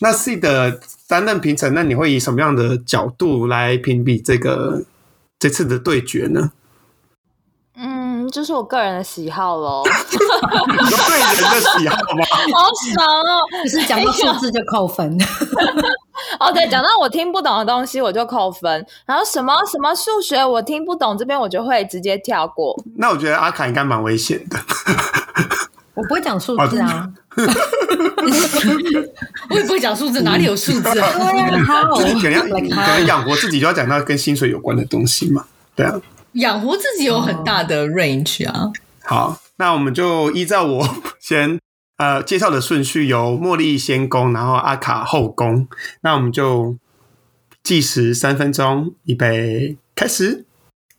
[0.00, 4.84] 那 C 的担任评审，那你会以什么样的角度来评比这个
[5.38, 6.52] 这次的对决呢？
[8.28, 9.82] 嗯，就是我个人的喜好喽。
[9.84, 12.24] 对人的喜好吗？
[12.54, 13.40] 好爽哦！
[13.64, 15.16] 只是讲到数字就扣分。
[16.38, 22.76] 哦，对，讲到我听不懂的东西我就扣分，然后什么什么数学我听不懂，这边我就会直接跳过。
[22.96, 24.58] 那我觉得阿卡应该蛮危险的。
[25.94, 27.08] 我不会讲数字啊，
[29.50, 31.08] 我也不会讲数字，哪里有数字啊？
[31.12, 35.94] 可能可能养活自己就要讲到跟薪水有关的东西嘛，对啊，
[36.32, 38.70] 养活自己有很大的 range 啊。
[39.04, 41.58] 好，那我们就依照我先
[41.96, 45.66] 呃介绍的顺序，由茉莉先攻，然后阿卡后攻。
[46.02, 46.76] 那我们就
[47.62, 50.44] 计时三分钟，预备开始。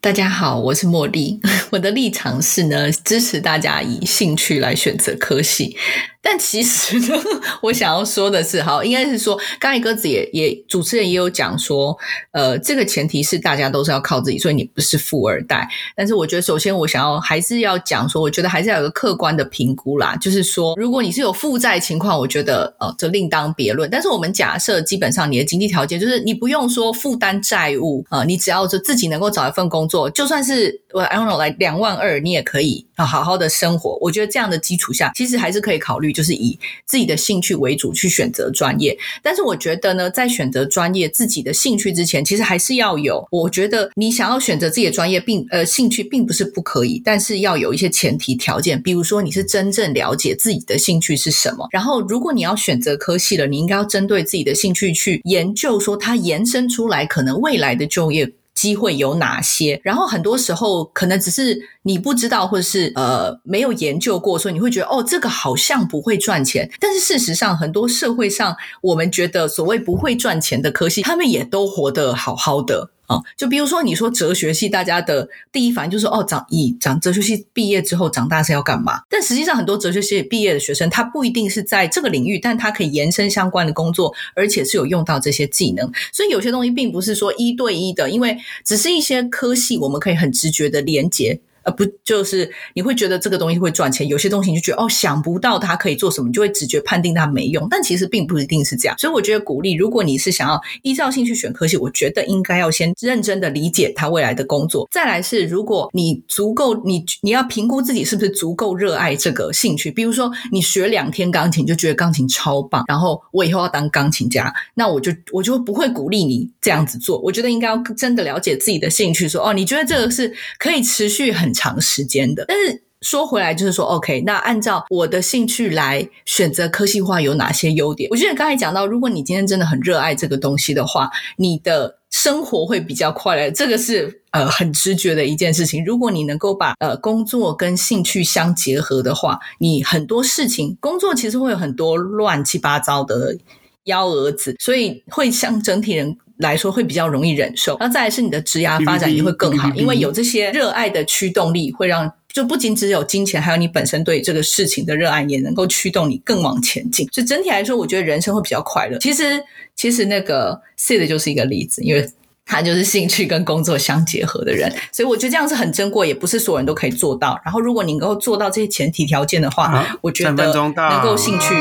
[0.01, 1.41] 大家好，我是茉莉。
[1.71, 5.75] 我的立场是呢，支持大家以兴趣来选择科系。
[6.21, 7.17] 但其实呢，
[7.61, 11.97] 我想要说的是，好，应该是说，刚才鸽子也也主持人也有讲说，
[12.31, 15.67] 呃，这个前提是大家都是要靠自己，所以你不是富二代。
[15.95, 20.15] 但是我觉得，首先我想要还是要讲说，我觉得还是要有个客观的评估啦。
[20.17, 23.89] 就是说，如果你是有负债情况，我觉得呃，这另当别论。
[23.89, 33.97] 但是我们假设，基本上你的经济条件就是你不用说负担债务啊，你只要是自己能够找一份工作，就算是我 I don't know 来两万二，你也可以啊好好的生活。
[34.01, 36.09] 我觉得这样的基础下，其实还是可以考虑。
[36.11, 43.25] 就是以自己的兴趣为主去选择专业，但是我觉得呢，在选择专业自己的兴趣之前，其实还是要有。
[43.31, 51.67] 我觉得你想要选择自己的专业，并呃兴趣并不是不可以，但是要有一些前提条件，比如说你是真正了解自己的兴趣是什么。
[51.71, 58.29] 然后，如果你要选择科系了，你应该要针对自己的兴趣去研究，说它延伸出来可能未来的就业。
[58.59, 59.79] 机会有哪些？
[59.83, 66.69] 然后很多时候可能只是你不知道，或者是呃没有研究过，所以你会觉得哦，这个好像不会赚钱。
[66.77, 72.89] 但是事实上，很多社会上我们觉得所谓不会赚钱的科系，他们也都活得好好的。
[73.09, 79.01] 啊，就比如说你说哲学系，大家的第一反应就是哦，长以长哲学系毕业之后长大是要干嘛？
[79.09, 85.91] 但实际上很多哲学系毕业的学生，他不一定是在这个领域，但他可以延伸相关的工作，而且是有用到这些技能。
[86.13, 91.39] 所以有些东西并不是说一对一的，因为只是一些科系，我们可以很直觉的连接。
[91.63, 97.67] 呃，不，就是你会觉得这个东西会赚钱，有些东西你就觉得哦，想不到它可以做什么，你就会直觉判定它没用。
[97.69, 104.87] 但其实并不一定是这样，所以我觉得鼓励，如果你是想要依照兴趣选科系，我觉得应该要先认真的理解他未来的工作。
[104.89, 109.91] 再来是，如果你足够，你你要评估自己是不是足够热爱这个兴趣。
[109.91, 117.19] 比如说，你学两天钢琴就觉得钢琴超棒，然后我以后要当钢琴家，那我就我就不会鼓励你这样子做。
[117.19, 121.48] 我觉得应该要真的了解自己的兴趣，说哦，你觉得这个是可以持续很。
[121.49, 128.07] 很长时间的，但是说回来就是说，OK，那按照我的兴趣来选择科系化有哪些优点？
[128.11, 135.83] 我觉得刚才讲到，如果你今天真的很热爱这个东西的话，你的生活会比较快乐，这个是呃很直觉的一件事情。
[135.83, 143.37] 如果你能够把呃工作跟兴趣相结合的话，你很多事情工作其实会有很多乱七八糟的
[143.85, 146.17] 幺蛾子，所以会像整体人。
[146.39, 157.07] 来说会比较容易忍受，然后再来是你的职涯发展也会更好，因为有这些热爱的驱动力，会让就不仅只有金钱，还有你本身对这个事情的热爱，也能够驱动你更往前进。
[157.11, 158.97] 所以整体来说，我觉得人生会比较快乐。
[158.99, 159.43] 其实，
[159.75, 162.09] 其实那个 Sid 就是一个例子，因为
[162.45, 167.37] 他就是兴趣跟工作相结合的人，所以我觉得这样是很珍贵，也不是所有人都可以做到。
[167.43, 171.53] 然后，如果你能够做到这些前提条件的话，我觉得能够兴趣。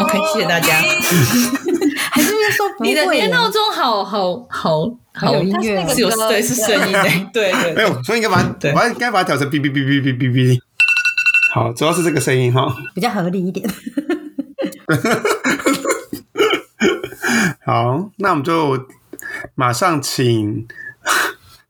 [0.00, 0.82] OK，谢谢大家。
[2.80, 10.58] 你的你的闹钟好好好好有音乐是有对是声音的， 对对没有，所以应该把它，对我应该把它调成哔哔哔哔哔哔哔。
[11.54, 12.66] 好，主要是这个声音哈。
[12.94, 13.68] 比较合理一点。
[17.64, 18.86] 好，那我们就
[19.54, 20.66] 马上请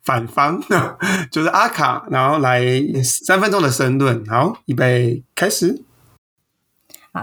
[0.04, 0.60] 反方，
[1.30, 2.62] 就是阿卡，然后来
[3.02, 4.24] 三分钟的申论。
[4.26, 5.82] 好，预备开始。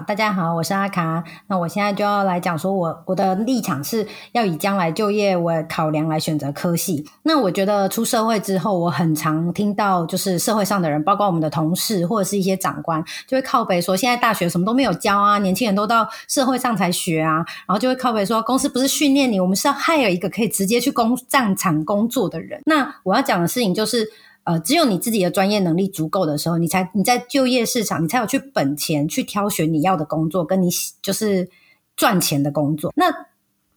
[0.01, 1.23] 大家好，我是阿卡。
[1.47, 7.05] 那我现在就要来讲说我我的立场是要以将来就业为考量来选择科系。
[7.23, 17.35] 那我觉得出社会之后，我很常听到就是社会上的人，包括我们的同事或者是一些长官，就会靠北说现在大学什么都没有教啊，年轻人都到社会上才学啊，
[17.67, 22.61] 然后就会靠北说公司不是训练你，我们是要 hire 一个可以直接去工战场工作的人。
[22.65, 24.07] 那我要讲的事情就是。
[24.45, 30.69] 呃，只有你自己的专业能力足够的时候，你才你在就业市场，你才有去本钱去挑选你要的工作，跟你
[31.01, 31.49] 就是
[31.97, 32.93] 赚钱的工作。
[32.95, 33.11] 那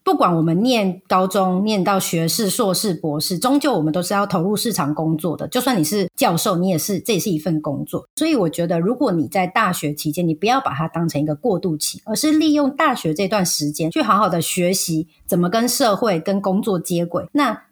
[0.05, 5.47] 不管我们念高中念到学士、硕士、博士，终究我们都是要投入市场工作的。
[5.49, 8.09] 就算你是教授，你也是这也是一份工作。
[8.17, 17.27] 所以我觉得，如果你在大学期间，你不要把它当成一个过渡期，而是利用大学这段时间去好好的学习怎么跟社会、跟工作接轨。
[17.33, 17.65] 那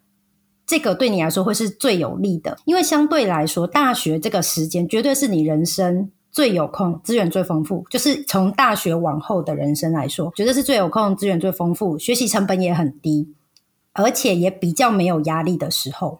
[0.67, 7.85] 这个对你来说会是最有利的，因为相对来说，大学这个时间绝对是你人生最有空、资源最丰富。
[7.89, 13.33] 就是从大学往后的人生来说，绝对是最有空、资源最丰富，学习成本也很低，
[13.93, 16.19] 而且也比较没有压力的时候。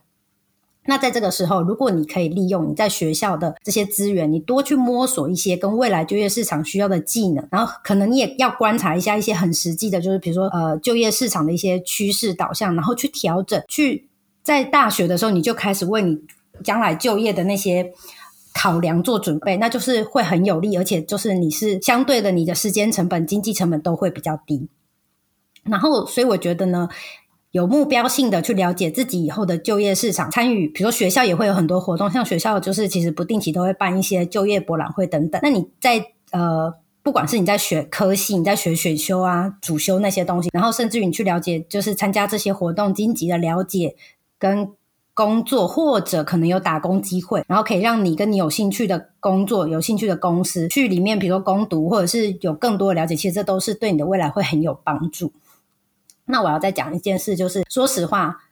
[0.90, 14.08] 那在这个时候，如果你可以利用你在学校的这些资源，你多去摸索一些跟未来就业市场需要的技能，然后可能你也要观察一下一些很实际的，就是比如说呃就业市场的一些趋势导向，然后去调整，去
[14.48, 16.18] 在大学的时候你就开始为你
[16.64, 17.92] 将来就业的那些
[18.54, 24.70] 考量做准备，那就是会很有利，而且就是你是相对的，你的时间成本、经济成本都会比较低。
[25.64, 26.88] 然后，所以我觉得呢。
[27.52, 35.40] 有目标性的去了解自己以后的就业市场，参与，比如说学校也会有很多活动，像学校就是其实不定期都会办一些就业博览会等等。
[35.42, 43.96] 那你在呃，不管是你在学科系，你在学选修啊、主修那些东西，然后甚至于你去了解，就是参加这些活动，积极的了解
[44.40, 44.72] 跟
[45.14, 55.32] 工作，或者可能有打工机会，然后可以让你跟你有兴趣的工作、有兴趣的公司去里面，比如说攻读，或者是有更多的了解，其实这都是对你的未来会很有帮助。
[56.26, 58.44] 那我要再讲一件事，就是说实话，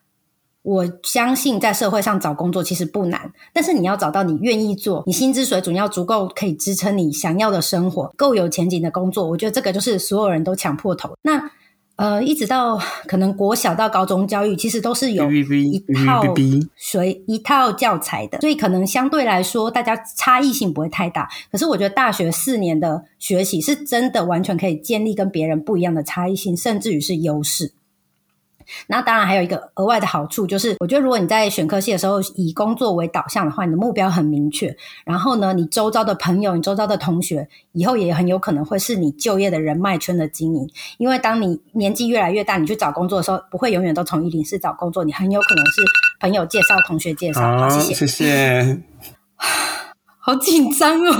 [0.63, 11.15] 我相信在社会上找工作其实不难，但是你要找到你愿意做、你薪资水准要足够可以支撑你想要的生活、够有前景的工作，我觉得这个就是所有人都抢破头。
[11.21, 11.51] 那
[11.97, 12.77] 呃，一直到
[13.07, 16.23] 可能国小到高中教育，其实都是有一套
[16.75, 21.29] 随一套教材的，所以可能相对来说大家差异性不会太大。
[21.49, 27.71] 可是我觉得大学四年的学习是真的完全可以建立跟别人不一样的差异性，甚至于是优势。
[28.87, 34.75] 那当然还有一个额外的好处，就是我觉得如果你在选科系的时候以工作为导向的话，你的目标很明确。
[35.05, 40.69] 然后呢，你周遭的朋友、你周遭的同学，以后也很有可能会是你就业的人脉圈的经营。
[40.97, 45.81] 因为当你年纪越来越大，你去找工作的时候，不会永远都从一零四找工作，你很有可能是
[46.19, 47.41] 朋友介绍、同学介绍。
[47.41, 48.81] 好，谢谢，谢谢。
[50.17, 51.13] 好紧张哦！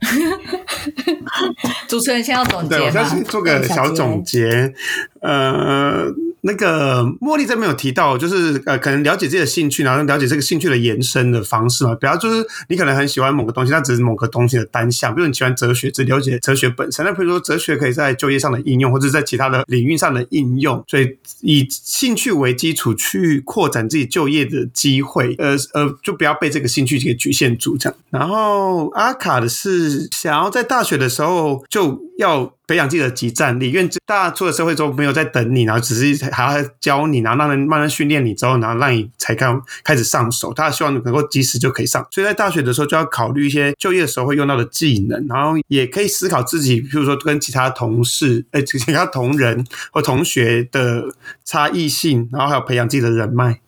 [1.86, 4.72] 主持人先要总结，对我先做个小总结。
[5.20, 6.06] 呃，
[6.42, 11.94] 那个茉莉这边有提到，就是呃，可能了解自己的兴趣，然后了解这个兴趣的延伸的方式嘛。
[11.94, 15.14] 比方就是你可能很喜欢某个东西，它只是某个东西的单项。
[15.14, 17.04] 比如你喜欢哲学，只了解哲学本身。
[17.04, 20.84] 那比如说哲学可以在就业上的应用，或者在其他的领域上的应用。
[20.86, 25.34] 所以以兴趣为基础去扩展自己就业的机会。
[25.38, 27.98] 呃呃，就不要被这个兴趣给局限住这样。
[28.10, 40.52] 然后阿卡的是想要在大学的时候就要培养自己的集战力，因为大家出了社会之后没有在等你，然后只是还要教你，然后让人慢慢训练你之后，然后让你才刚开始上手。
[40.52, 51.04] 他希望你能够及时就可以上，所以在大学的时候就要考虑一些就业的时候会用到的技能，然后也可以思考自己，譬如说跟其他同事、哎其他同仁或同学的
[51.44, 53.60] 差异性，然后还有培养自己的人脉。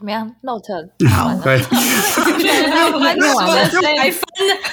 [0.00, 1.60] 怎么样？Note 好，对，
[2.38, 3.34] 念完了，
[3.98, 4.22] 还翻，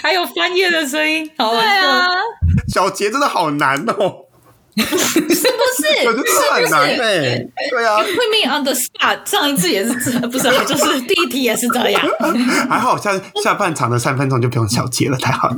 [0.01, 2.07] 还有翻页的声音，好对啊，
[2.69, 4.26] 小杰真的好难哦。
[4.85, 6.07] 是不是？
[6.07, 7.97] 我觉得很难哎，对啊。
[7.97, 12.01] Put me on the spot，上一次也是这， 不是，就是第一题也是这样。
[12.69, 13.11] 还好下
[13.43, 15.55] 下半场的三分钟就不用小结了，太好了。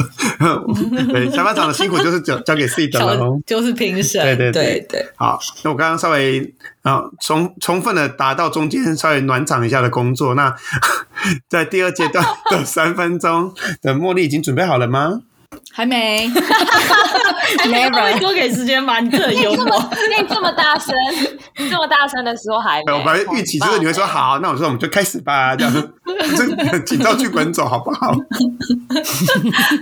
[1.11, 3.39] 对，下半场的辛苦就是交交给 C 的了哦。
[3.45, 5.05] 就是评审，对对对对。
[5.17, 10.33] 好，那我刚刚稍微啊充充分的达到中间稍微暖场一下的工作。
[10.35, 10.55] 那
[11.49, 15.21] 在第二阶段的三分钟的茉莉已经准备好了吗？
[15.71, 16.29] 还没，
[17.65, 18.99] never 多给时间吗？
[18.99, 19.65] 你这 幽默，
[20.19, 20.93] 你这么大声，
[21.55, 22.93] 这么大声的时候还没。
[22.93, 25.91] 我本来预期就是你会说好，那我说我们就开始吧， 这样
[26.71, 28.13] 这紧照剧本走好不好？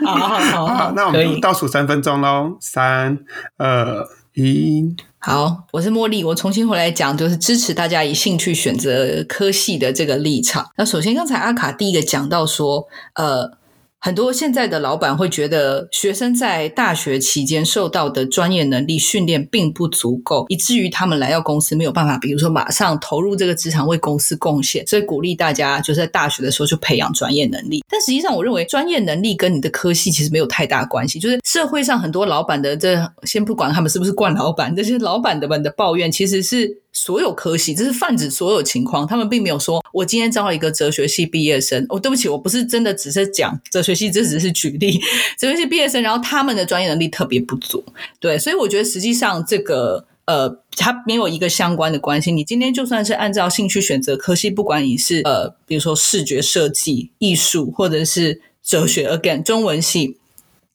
[0.06, 3.18] 好好好，那我们倒数三分钟喽，三
[3.58, 4.96] 二一。
[5.20, 10.70] 好，我是茉莉，我重新回来讲，就是支持大家以兴趣选择科系的这个立场。
[10.78, 13.58] 那首先，刚才阿卡第一个讲到说，呃。
[14.00, 24.86] 很多现在的老板会觉得，学生在大学期间受到的专业能力训练并不足够，以至于他们来到公司没有办法，比如说马上投入这个职场为公司贡献。
[24.86, 27.84] 所以鼓励大家就是在大学的时候就培养专业能力。
[27.90, 31.20] 但实际上，我认为专业能力跟你的科系其实没有太大关系。
[31.20, 36.82] 就是社会上很多老板的这，先不管他们是不是惯老板，这些老板的们的抱怨其实是。
[36.94, 39.06] 所有科系，这是泛指所有情况。
[39.06, 41.86] 他们并没有说，我今天招了一个哲学系毕业生。
[41.90, 45.00] 哦，对不起，我不是真的只是讲哲学系，这只是举例。
[45.38, 47.84] 哲学系毕业生，然后他们的专业能力特别不足。
[48.20, 52.32] 对，所以我觉得实际上这个呃，它没有一个相关的关系。
[52.32, 60.18] 你今天就算是按照兴趣选择科系，不管你是呃，比如说视觉设计、艺术，或者是哲学，again 中文系。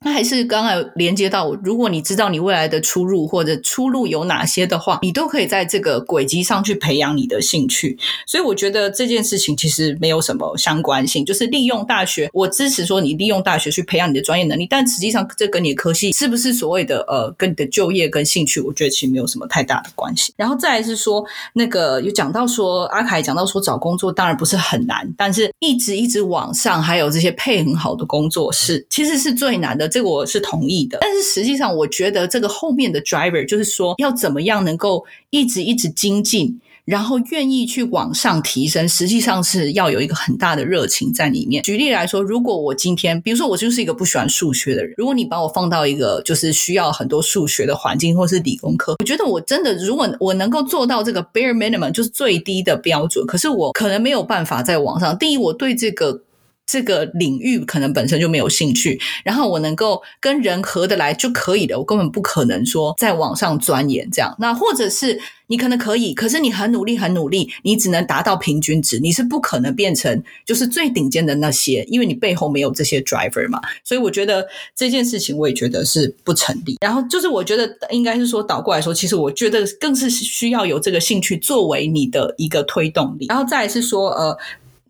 [0.05, 7.99] 那还是刚才连接到，如果你知道你未来的出入或者出路有哪些的话，你都可以在这个轨迹上去培养你的兴趣。
[8.27, 20.35] 所以我觉得这件事情其实没有什么相关性，就是利用大学，我支持说你利用大学去培养你的专业能力，但实际上这跟你的科系是不是所谓的呃跟你的就业跟兴趣，我觉得其实没有什么太大的关系。
[20.37, 29.92] 然后再来是说，那个有讲到说阿凯讲到说找工作当然不是很难，但是一直一直往上，还有这些配很好的工作是其实是最难的。
[29.93, 41.63] 这个我是同意的，但是实际上，我觉得这个后面的 driver 就是说，要怎么样能够一直一直精进，然后愿意去往上提升，实际上是要有一个很大的热情在里面。
[41.63, 55.17] 举例来说，如果我今天，比如说我就是一个不喜欢数学的人，如果你把我放到一个就是需要很多数学的环境，或是理工科，我觉得我真的，如果我能够做到这个 bare minimum，就是最低的标准，可是我可能没有办法在网上。
[55.19, 56.23] 第一，我对这个。
[56.67, 64.35] 这个领域可能本身就没有兴趣，然后我能够跟人合得来就可以了，我根本不可能说在网上钻研这样。
[64.39, 73.61] 那或者是你可能可以，可是你很努力很努力，你只能达到平均值，你是不可能变成就是最顶尖的那些，因为你背后没有这些 driver 嘛。
[73.85, 76.79] 所以我觉得这件事情我也觉得是不成立。
[76.81, 83.27] 然后就是我觉得应该是说倒过来说，其实我觉得更是需要有这个兴趣作为你的一个推动力。
[83.27, 84.39] 然后再是说呃。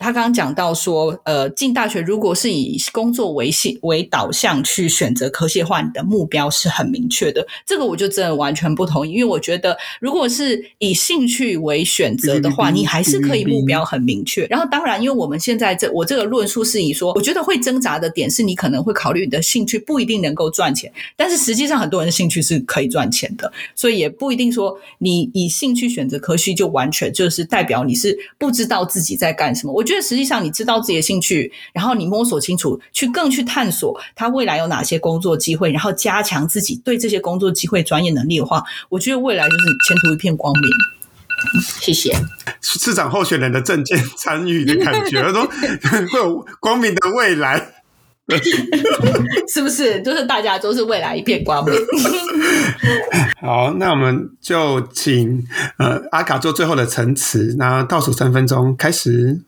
[0.03, 7.47] 他刚刚讲到说，呃，进大学如果是以工作为性为导向去选择科系的话，你的目标是很明确的。
[7.65, 14.45] 这个我就真的完全不同意，因为我觉得如果是以兴趣为选择的话，你还是可以目标很明确。
[14.47, 29.73] 然后当然，因为我们现在这我这个论述是以说，我觉得会挣扎的点是你可能会考虑你的兴趣不一定能够赚钱，但是实际上很多人的兴趣是可以赚钱的，所以也不一定说你以兴趣选择科系就完全就是代表你是不知道自己在干什么。
[29.73, 40.71] 我觉因为实际上，你知道自己的兴趣，然后你摸索清楚，去更去探索他未来有哪些工作机会，然后加强自己对这些工作机会专业能力的话，我觉得未来就是前途一片光明。
[41.79, 42.17] 谢谢
[42.63, 45.47] 市长候选人的证件参与的感觉，他说
[46.11, 47.59] 会有光明的未来，
[49.53, 50.01] 是不是？
[50.01, 51.75] 就是大家都是未来一片光明。
[53.43, 59.43] 好，那我们就请呃阿卡做最后的陈词，那倒数三分钟开始。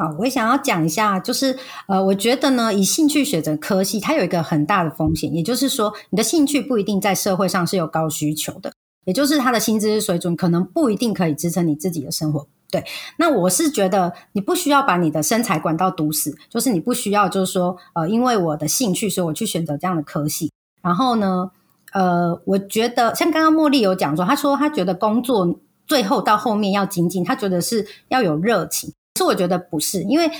[0.00, 1.54] 好，我想要讲一下，就是
[1.86, 8.72] 呃，我觉得呢，以兴趣选择科系，它有一个很大的风险，也就是说，你的兴趣不一定在社会上是有高需求的，
[9.04, 12.48] 也就是他的薪资水准可能不一定可以支撑你自己的生活。
[12.70, 12.82] 对，
[13.18, 20.50] 那我是觉得你不需要把你的身材管到堵死，就是你不需要，就是说呃，因为我的兴趣，所以我去选择这样的科系，
[20.82, 21.50] 然后呢。
[21.92, 28.92] 呃，我觉得像刚刚茉莉有讲说，她说她觉得工作最后到后面要精进，她觉得是要有热情。
[29.20, 30.30] 是我觉得不是，因为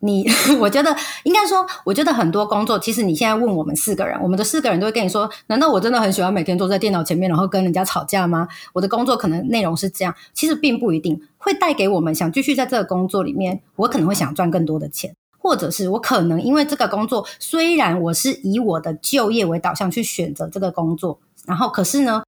[0.00, 0.24] 你，
[0.60, 8.48] 我觉得应该说，我觉得很多工作，其实你现在问我们四个人，我们的四个人都会跟你说，难道我真的很喜欢每天坐在电脑前面，然后跟人家吵架吗？
[8.72, 15.14] 我的工作可能内容是这样，其实并不一定会带给我们想继续在这个工作里面，我可能会想赚更多的钱。
[15.42, 22.22] 或者是我可能因为这个工作，虽然我是以我的就业为导向去选择这个工作，然后可是呢，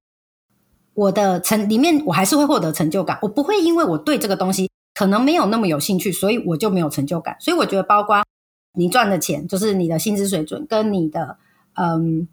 [0.95, 3.19] 我的成里面我还是会获得成就感。
[3.21, 7.35] 我不会因为我对这个东西可能没有那么有兴趣，所以我就没有成就感。
[7.39, 8.23] 所以我觉得，包括
[8.73, 11.37] 你赚的钱，就是你的薪资水准跟你的
[11.75, 12.27] 嗯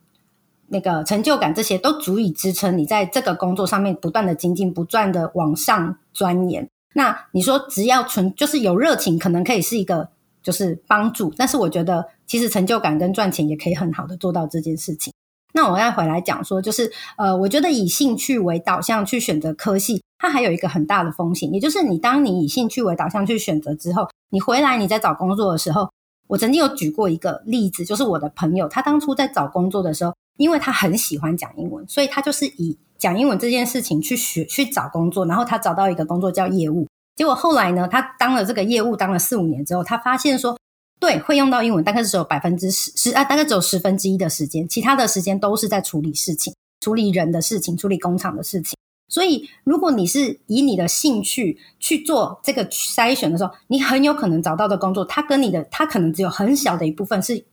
[0.69, 6.69] 那个成就感，这些都足以支撑你在这个工作上面不断的精进，不断的往上钻研。
[6.95, 10.11] 那你说只要纯就是有热情，可能可以是一个。
[10.43, 11.31] 就是帮助。
[11.37, 15.13] 但是我觉得，其实成就感跟赚钱也可以很好的做到这件事情。
[15.53, 25.91] 那我再回来讲说，就是呃，我觉得以兴趣为导向去选择科系，它还有一个很大的风险，也就是你当你以兴趣为导向去选择之后，你回来你在找工作的时候，
[26.29, 36.87] 我曾经有举过一个例子，就是我的朋友，他当初在找工作的时候，因为他很喜欢讲英文，所以他就是以讲英文这件事情去学去找工作，然后他找到一个工作叫业务，
[37.17, 40.57] 结果后来呢，他当了这个业务当了四五年之后，他发现说。
[41.01, 48.77] 对，会用到英文，大概只有百分之十十啊，大概只有十分之一的时间，其他的时间都是在处理事情、处理人的事情、处理工厂的事情。
[49.09, 57.45] 所以，如果你是以你的兴趣去做这个筛选的时候，你很有可能找到的工作，它跟你的它可能只有很小的一部分是，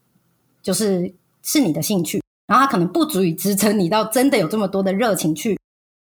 [0.61, 5.57] 就是是你的兴趣，然后它可能不足以支撑你到真的有这么多的热情去，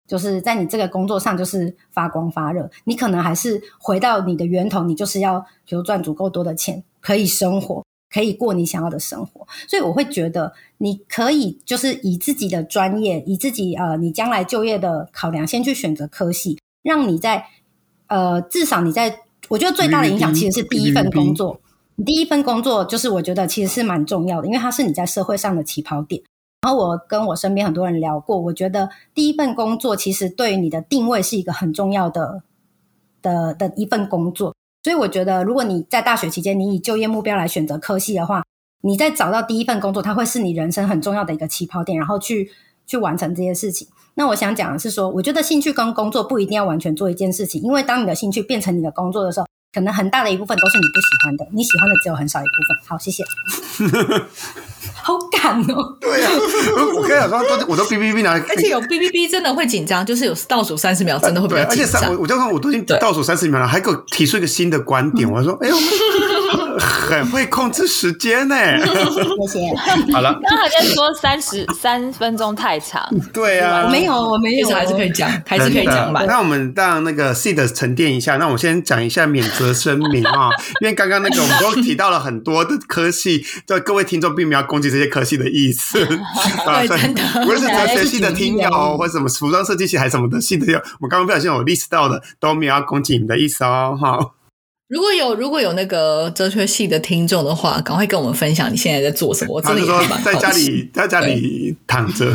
[0.08, 2.68] 就是在你这个工作上就是发光发热。
[2.84, 6.82] 你可能还是回到你的源头，你就是要比如赚足够多的钱。
[7.04, 17.44] 可以生活，可以过你想要的生活，所以我会觉得你可以就是以自己的专业，以自己呃你将来就业的考量，先去选择科系，让你在
[18.06, 21.60] 呃至少你在我觉得最大的影响其实是第一份工作，
[21.96, 26.22] 你第一份工作就是我觉得其实是蛮重要的，因为它是你在社会上的起跑点。
[26.62, 32.42] 然后我跟我身边很多人聊过，我觉得第一份工作其实对于你的定位是一个很重要的
[33.20, 34.54] 的的一份工作。
[34.84, 38.44] 所以我觉得，如果你在大学期间，你以就业目标来选择科系的话，
[38.82, 42.50] 你在找到第一份工作，它会是你人生很重要的一个起跑点，然后去
[42.86, 43.88] 去完成这些事情。
[44.16, 52.76] 那我想讲的是说，我觉得兴趣跟工作不一定要完全做一件事情，因为当你的兴趣变成你的工作的时候，可能很大的一部分都是你不喜欢的，你喜欢的只有很少一部分。
[52.86, 53.24] 好，谢谢。
[55.02, 55.96] 好赶哦！
[56.00, 56.30] 对呀，
[56.96, 62.10] 我跟你讲说，都我都哔哔哔拿，而且有哔哔哔真的会紧张，就是有倒数三十秒，真的会比较紧张。
[62.12, 65.76] 我我就看我都已经倒数三十秒了，还给我提出一个新的观点， 我说，哎呦。
[66.76, 68.56] 很会控制时间呢，
[69.46, 70.12] 谢谢。
[70.12, 76.24] 好了，刚好在说三十三分钟太长，对啊，没有，我没有，还是可以讲，还是可以讲吧。
[76.26, 78.38] 那我们让那个 seed 沉淀一下。
[78.38, 80.50] 那我先讲一下免责声明啊，
[80.82, 86.04] 因为刚刚那个我们都提到了很多的科系，就各位听众并没有攻击这些科系的意思。
[86.04, 94.32] 对，真的，无论是哲学系的听友， 或者什么服装设计系还是什么的系的我刚刚不小心有 list 到的都没有要攻击你们的意思哦，哈。
[94.88, 99.54] 如果有如果有那个哲学系的听众的话，赶快跟我们分享你现在在做什么。
[99.54, 102.26] 我真的说在家里在家里躺着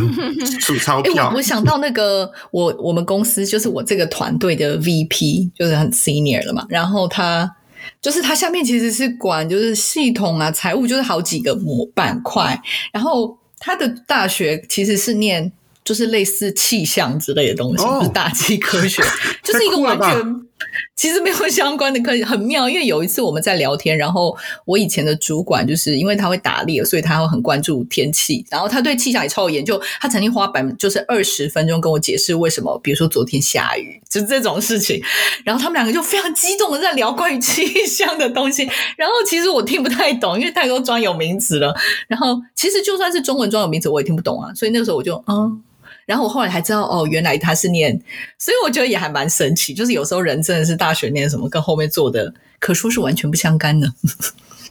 [0.60, 1.32] 数钞票。
[1.36, 6.66] 我想到那个我我们公司就是我这个团队的 VP，就是很 senior 了嘛。
[6.70, 7.56] 然后他
[8.02, 12.60] 就是他下面其实是管就是系统啊、财务，就是好几个模板块。
[12.92, 15.52] 然后他的大学其实是念
[15.84, 19.04] 就是类似气象之类的东西，就是大气科学，
[19.44, 20.49] 就是一个完全。
[20.96, 22.70] 其实没有相关的，可以很妙。
[22.70, 24.36] 因为有一次我们在聊天，然后
[24.66, 29.82] 我以前的主管就是因为他会打猎，所以他会很关注天气，然后他对气象也超有研究。
[30.02, 35.02] 他曾经花百就是二十分钟跟我解释为什么，比如说昨天下雨，就这种事情。
[35.46, 38.70] 然后他们两个就非常激动的在聊关于气象的东西。
[38.98, 41.74] 然后其实我听不太懂，因为太多专有名词了。
[42.08, 44.54] 然后其实就算是中文专有名词，我也听不懂啊。
[44.54, 45.64] 所以那个时候我就嗯。
[46.10, 47.92] 然后我后来才知道哦，原来他是念，
[48.40, 49.76] 所以我觉得也还蛮神奇。
[49.76, 53.94] 就是有时候人真的是大学念什么，跟后面做的可说是完全不相干的。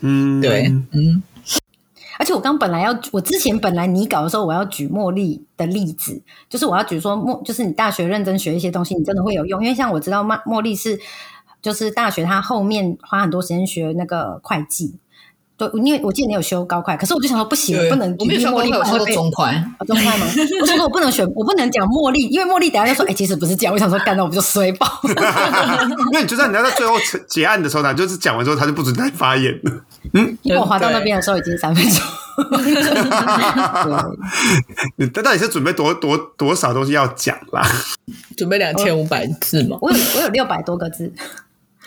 [0.01, 1.23] 嗯， 对，嗯。
[2.19, 6.21] 而且我刚本来要，我之前本来你搞的时候，我要举茉莉的例子，
[6.51, 9.63] 就是我要举说茉，就是你大学认真学一些东西，你真的会有用。
[9.63, 10.99] 因为像我知道茉茉莉是，
[11.63, 14.97] 就是大学他后面花很多时间学那个会计。
[15.59, 19.53] 对，因为我记得你有修高快，可是我就想说不行，不能我没有修高快，我修中快，
[19.85, 20.25] 中快吗？
[20.61, 23.75] 我说我不能选，我不能讲茉莉，因为茉莉等下就说，哎，其实不是这样。
[23.75, 24.87] 我想说干到我不就衰爆？
[26.13, 26.95] 因为你就算你要在最后
[27.27, 29.73] 结案的时候呢，就是讲完之后他就不准再发言了。
[30.13, 32.01] 嗯，因为我滑到那边的时候已经三分钟。
[34.95, 37.67] 你他到底是准备多多多少东西要讲啦？
[38.37, 39.77] 准备两千五百字嘛？
[39.81, 41.13] 我有我有六百多个字。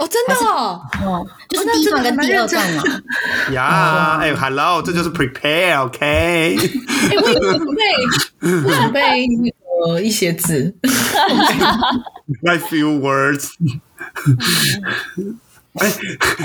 [0.01, 2.81] 哦，真的哦，哦就是第一段跟第二段嘛。
[3.51, 5.99] 呀，哎，Hello，这就是 prepare，OK。
[6.01, 6.55] 哎，
[7.17, 7.83] 我准备
[8.67, 9.27] 准备
[9.85, 10.75] 呃一些字，
[12.41, 13.49] my few words。
[15.73, 15.89] 哎，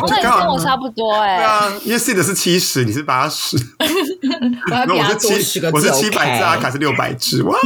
[0.06, 1.38] 那你跟我差不多哎。
[1.38, 3.56] 对啊，因为 C 的是七十，你是八十。
[4.68, 7.42] 那 我是七，我是七百字，阿卡是六百字。
[7.42, 7.56] 哇，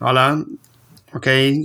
[0.00, 0.36] 好了。
[1.14, 1.62] OK，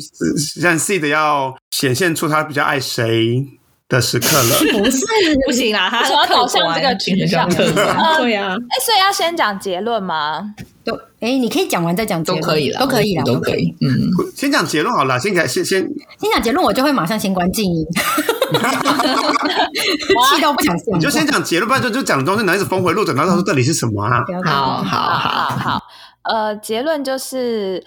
[0.61, 3.45] 像 C 的要显现出他比较爱谁，
[3.87, 4.59] 的时刻了。
[4.59, 5.05] 不是，
[5.45, 10.53] 不行啦，他为什么要导向这个取向 对啊，哎，所以要先讲结论吗？
[10.83, 13.75] 都哎，你可以讲完再讲结论都可以了，都可以了，都可以。
[13.81, 15.81] 嗯，先讲结论好了，先给先先
[16.19, 17.85] 先讲结论，我就会马上先关静音，
[20.35, 20.97] 气到不想讲。
[20.97, 24.23] 你就先讲结论，不然就就讲中间哪一直峰回路转，然后说到底是什么啊？
[24.43, 25.81] 好好好好，好好，
[26.23, 27.83] 呃，结论就是。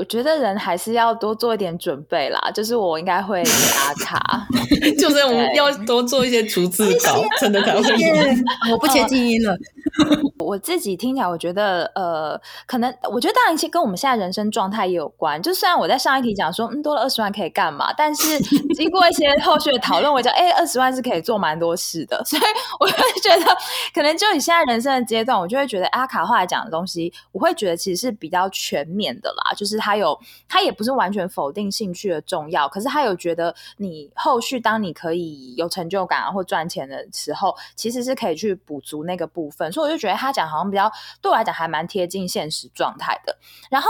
[0.00, 4.46] 我觉得人还是要多做一点准备啦，就是我应该会打卡，
[4.98, 7.82] 就是我们要多做一些逐字稿，真的才会
[8.72, 9.54] 我不切静音了。
[10.40, 15.40] 我自己听起来，我觉得呃，可能我觉得当然其实跟我们现在人生状态也有关。
[15.42, 18.38] 就虽然我在上一题讲说，嗯，多了二十万可以干嘛，但是
[18.74, 22.24] 经过一些后续的讨论，我觉得，哎，二十万是可以做蛮多事的。
[22.24, 22.42] 所以
[22.78, 23.54] 我会觉得，
[23.92, 29.52] 可能就你现在人生的阶段，我就会觉得阿卡后来讲的东西，我会觉得其实是比较全面的啦。
[29.54, 30.18] 就是他他有，
[30.48, 39.72] 他也不是完全否定兴趣的重要，可是他有觉得你后续当你可以有成就感啊或赚钱的时候，其实是可以去补足那个部分。
[39.72, 43.36] 所以我就觉得他讲好像比较对我来讲还蛮贴近现实状态的。
[43.68, 43.88] 然后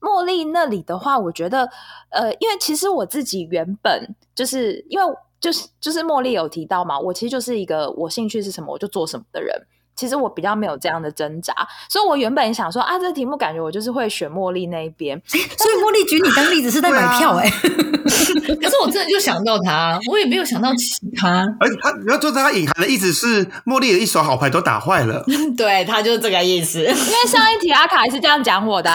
[0.00, 1.68] 茉莉那里的话，我觉得
[2.10, 9.60] 呃，因为其实我自己原本就是因为就是就是茉莉有提到嘛，我其实就是一个我兴趣是什么我就做什么的人。
[10.00, 11.52] 其实我比较没有这样的挣扎，
[11.90, 21.46] 所以我原本想说啊，这个题目感觉我就是会选茉莉那一边，所以茉莉举你当例子是在买票哎、 可是我真的就想到他，我也没有想到其他。
[21.60, 25.22] 而且他，然后就是他隐含的意思是，茉莉的一手好牌都打坏了。
[25.54, 26.78] 对他就是这个意思。
[26.78, 28.90] 因为 上一题阿卡也是这样讲我的、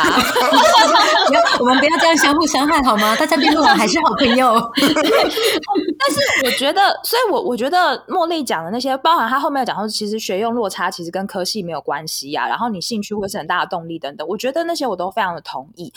[1.59, 3.15] 我们不要这样相互伤害好吗？
[3.15, 4.59] 大家辩论完还是好朋友。
[4.75, 15.91] 但是我觉得，所以我我觉得茉莉讲的那些，包含他后面有讲说，其实学用落差其实跟科系没有关系呀、然后你兴趣会是很大的动力等等，我觉得那些我都非常的同意。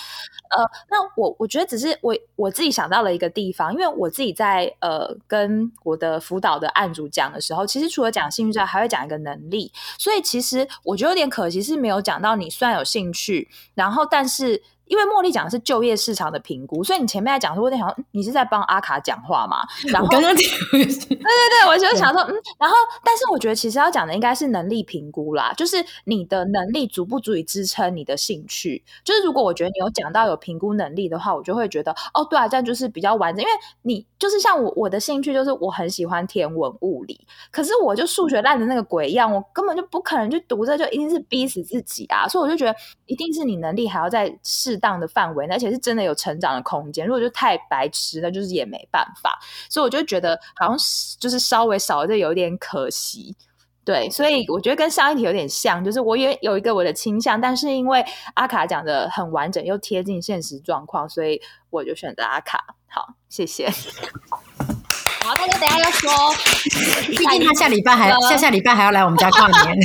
[0.51, 14.63] 呃，那我我觉得只是我我自己想到了一个地方，因为我自己在呃跟我的辅导的案主讲的时候，其实除了讲兴趣之外，还会讲一个能力，所以其实我觉得有点可惜是没有讲到你虽然有兴趣，然后但是。
[14.89, 19.59] 因为茉莉讲的是就业市场的评估，所以你前面在讲说，我在想，嗯你是在帮阿卡讲话吗？
[19.89, 20.43] 然后刚刚，对
[20.75, 22.75] 对对，我就想说，嗯，然后，
[23.05, 28.83] 但是我觉得其实要讲的应该是能力评估啦，就是你的能力足不足以支撑你的兴趣。
[29.05, 33.45] 就是如果我觉得你有讲到有评估能力的话，我就会觉得，哦，对啊，这样就是比较完整。
[33.45, 37.21] 因为你就是像我，我的兴趣就是我很喜欢天文物理，
[37.51, 42.27] 可是我就数学烂的那个鬼一样，我根本就不可能去读这，就一定是逼死自己啊。
[42.27, 42.75] 所以我就觉得，
[43.07, 47.07] 一定是你能力还要在适当的范围，而且是真的有成长的空间。
[47.07, 49.39] 如果就太白痴，那就是也没办法。
[49.69, 50.77] 所以我就觉得好像
[51.19, 53.37] 就是稍微少了这有点可惜。
[53.85, 58.05] 对，所以我觉得跟上一题有点像，就是我也有一个我的倾向，但是因为
[58.35, 62.75] 阿卡讲的很完整又贴近现实状况，所以我就选择阿卡。
[62.87, 63.67] 好，谢谢。
[65.23, 66.11] 好，大家等一下要说，
[67.07, 69.79] 毕竟他下礼拜还下下礼拜还要来我们家跨年。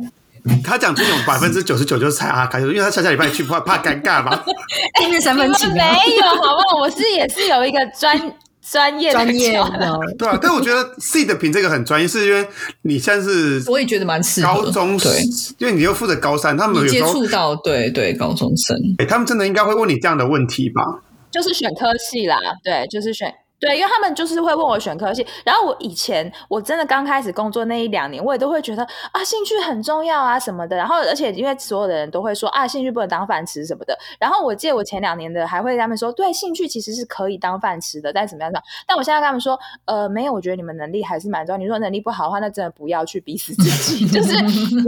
[0.64, 4.42] 他讲这种百分之九十九就是猜阿卡，因为他下下礼拜去怕怕尴尬嘛。
[5.00, 6.80] 见面三分情没啊，有好不好？
[6.80, 8.18] 我是也是有一个专
[8.62, 9.98] 专业的专业的。
[10.18, 12.46] 对啊，但我觉得 C 的评这个很专业，是因为
[12.82, 15.22] 你现在是我也觉得蛮适合高中，对，
[15.58, 20.82] 因为你又负责高三，他们有接触到对对高中生，欸他们真的应该会问你这样的问题吧？
[21.30, 25.24] 就是选科系啦，对，就是选对，因为他们就是会问我选科系。
[25.44, 28.82] 然后我以前我真的刚开始工作那一两年，我也都会觉得
[29.12, 30.74] 啊，兴趣很重要啊什么的。
[30.74, 33.96] 然后而且因为所有的人都会说啊，兴趣不能当饭吃什么的。
[34.18, 38.64] 然后我记得我前两年的还会跟他们说，对，兴趣其实是可以当饭吃的，但怎么样怎么样。
[38.86, 41.58] 但我现在跟他们说，呃，没有，我觉得你们能力还是蛮重要。
[41.58, 44.06] 你说能力不好的话，那真的不要去逼死自己。
[44.08, 44.34] 就是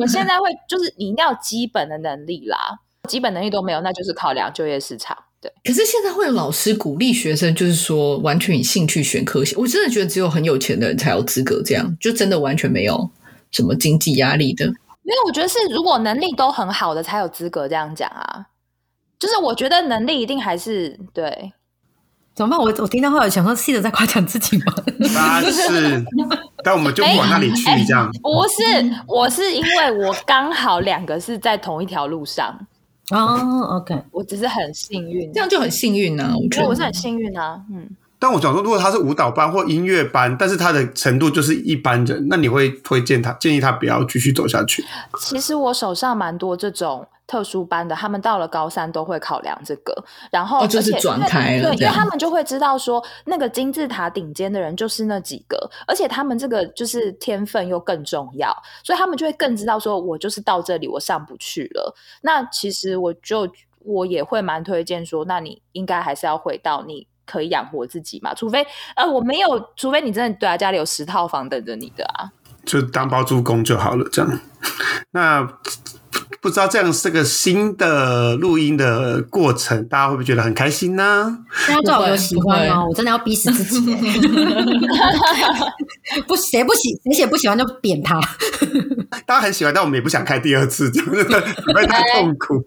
[0.00, 5.16] 我现在会，就是你一定要基本的能力啦，基本能力都没有，那就是考量就业市场。
[5.42, 5.52] 对。
[5.64, 9.54] 可是现在会有老师鼓励学生，就是说完全以兴趣选科系。
[9.56, 13.10] 我真的觉得只有很有钱的人才有资格这样，就真的完全没有
[13.50, 14.66] 什么经济压力的。
[15.02, 18.46] 没有我觉得是，如果能力都很好的才有资格这样讲啊。
[19.18, 21.52] 就是我觉得能力一定还是对，
[22.34, 22.58] 怎么办？
[22.58, 24.64] 我我听到后来想说，记得在夸奖自己吗？
[25.16, 26.04] 啊是，
[26.64, 28.10] 但我们就不往那里去，这样。
[28.20, 28.64] 不是，
[29.06, 32.66] 我是因为我刚好两个是在同一条路上，
[33.12, 36.34] 哦，OK，我只是很幸运，这样就很幸运啊！
[36.34, 37.88] 我觉得我是很幸运啊，嗯。
[38.18, 44.84] 但我想说，如果他是舞蹈班或音乐班，但是他的程度就是一般人，那你会推荐他，建议他不要继续走下去？
[45.18, 58.54] 其实我手上蛮多这种特殊班的，他们到了高三都会考量这个，然后哦就是转开了对，因为他们就会知道说那个金字塔顶尖的人就是那几个，而且他们这个就是天分又更重要，
[58.84, 61.94] 所以他们就会更知道说我就是到这里我上不去了。
[62.20, 68.34] 那其实我就我也会蛮推荐说，那你应该还是要回到你可以养活自己嘛？
[68.34, 72.28] 除非呃我没有，除非你真的对啊家里有十套房等着你的啊，
[72.64, 74.40] 就当包租公就好了，这样。
[75.12, 75.42] 那
[76.40, 81.38] 不知道这样是个新的录音的过程，大家会不会觉得很开心呢？
[81.68, 82.84] 大家对我有喜欢吗？
[82.84, 83.94] 我真的要逼死自己。
[86.26, 88.20] 不，谁不喜谁写不喜欢就扁他。
[89.24, 91.24] 大家很喜欢，但我们也不想开第二次，真的
[91.64, 92.64] 不会太痛苦。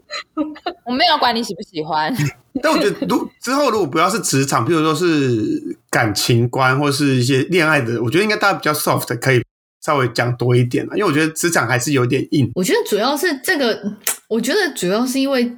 [0.86, 2.16] 我没有管你喜不喜欢，
[2.62, 9.44] 但我觉得，如之后如果不要是职场，譬如说是感情观或是一些恋爱的，我觉得应该大家比较 soft，可以
[9.86, 12.50] 稍微讲多一点因为我觉得职场还是有点硬。
[12.56, 13.94] 我觉得主要是这个，
[14.28, 15.52] 我觉得主要是因为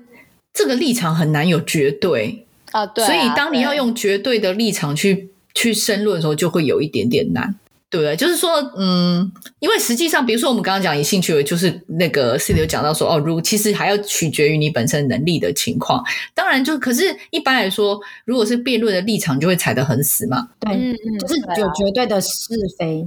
[0.54, 7.56] 这个立场很难有绝对啊，对，所以当你要用绝对的立场去去申论的时候，就会有一点点难。
[7.90, 8.18] 对不对？
[8.18, 16.04] 就是说，嗯，因为实际上，比如说我们刚刚讲以兴趣为，就是那个 C 里有讲到说，哦，如其实还要取决于你本身能力的情况。
[16.34, 20.50] 当然，就可是一般来说，如果是辩论的立场，就会踩得很死嘛。
[20.60, 23.06] 对，嗯嗯，就是有绝对的是非，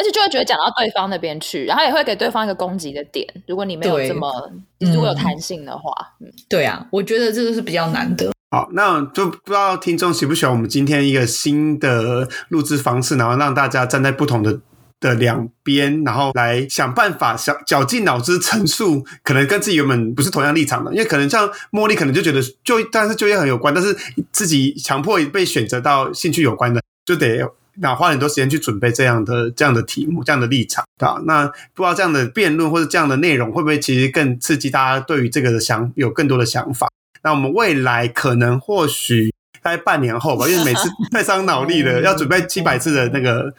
[0.00, 3.28] 而且就会觉得讲到对方那边去，然后也会给对方一个攻击的点。
[3.46, 4.32] 如果你没有这么，
[4.78, 8.32] 如果有弹性的话，嗯，对啊，我觉得这个是比较难得。
[8.50, 14.58] 好，那就不知道听众喜不喜欢我们今天一个新的录制方式，然后让大家站在不同的
[15.00, 23.94] 的两边，然后来想办法想绞尽脑汁陈述，可能跟自己原本不是同样立场的，因为可能像茉莉可能就觉得就但是就业很有关，但是
[24.32, 27.46] 自己强迫被选择到兴趣有关的，就得
[27.76, 31.20] 那花很多时间去准备这样的这样的题目，这样的立场，对吧？
[31.24, 36.88] 那不知道这样的辩论或者这样的内容会不会其实更刺激大家对于这个的想有更多的想法？
[37.22, 43.52] 那我们未来可能或许大概半年后吧，因为每次 太伤脑力了， 要准备七百次的那个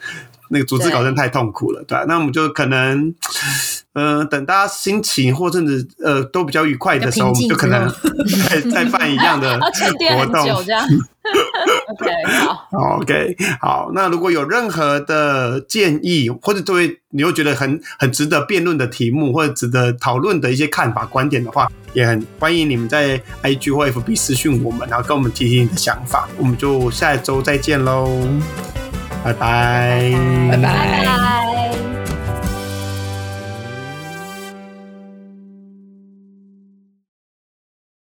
[0.52, 2.04] 那个组织稿，真太痛苦了，对吧？
[2.06, 3.14] 那我们就可能，
[3.94, 7.90] 嗯，等大家心情或甚至呃都比较愉快的时候，我们就可能
[8.48, 9.58] 再再办一样的
[10.14, 10.86] 活动，这样。
[11.88, 12.10] OK，
[12.70, 13.90] 好，OK，好。
[13.94, 26.28] 那如果有任何的建议，或者作为你又觉得很很值得辩论的题目，或者值得讨论的一些看法、观点的话，也很欢迎你们在 IG 或 FB 私讯我们，然后跟我们提提你的想法。
[26.36, 28.10] 我们就下一周再见喽，
[29.24, 30.12] 拜拜。
[30.50, 31.91] 拜拜。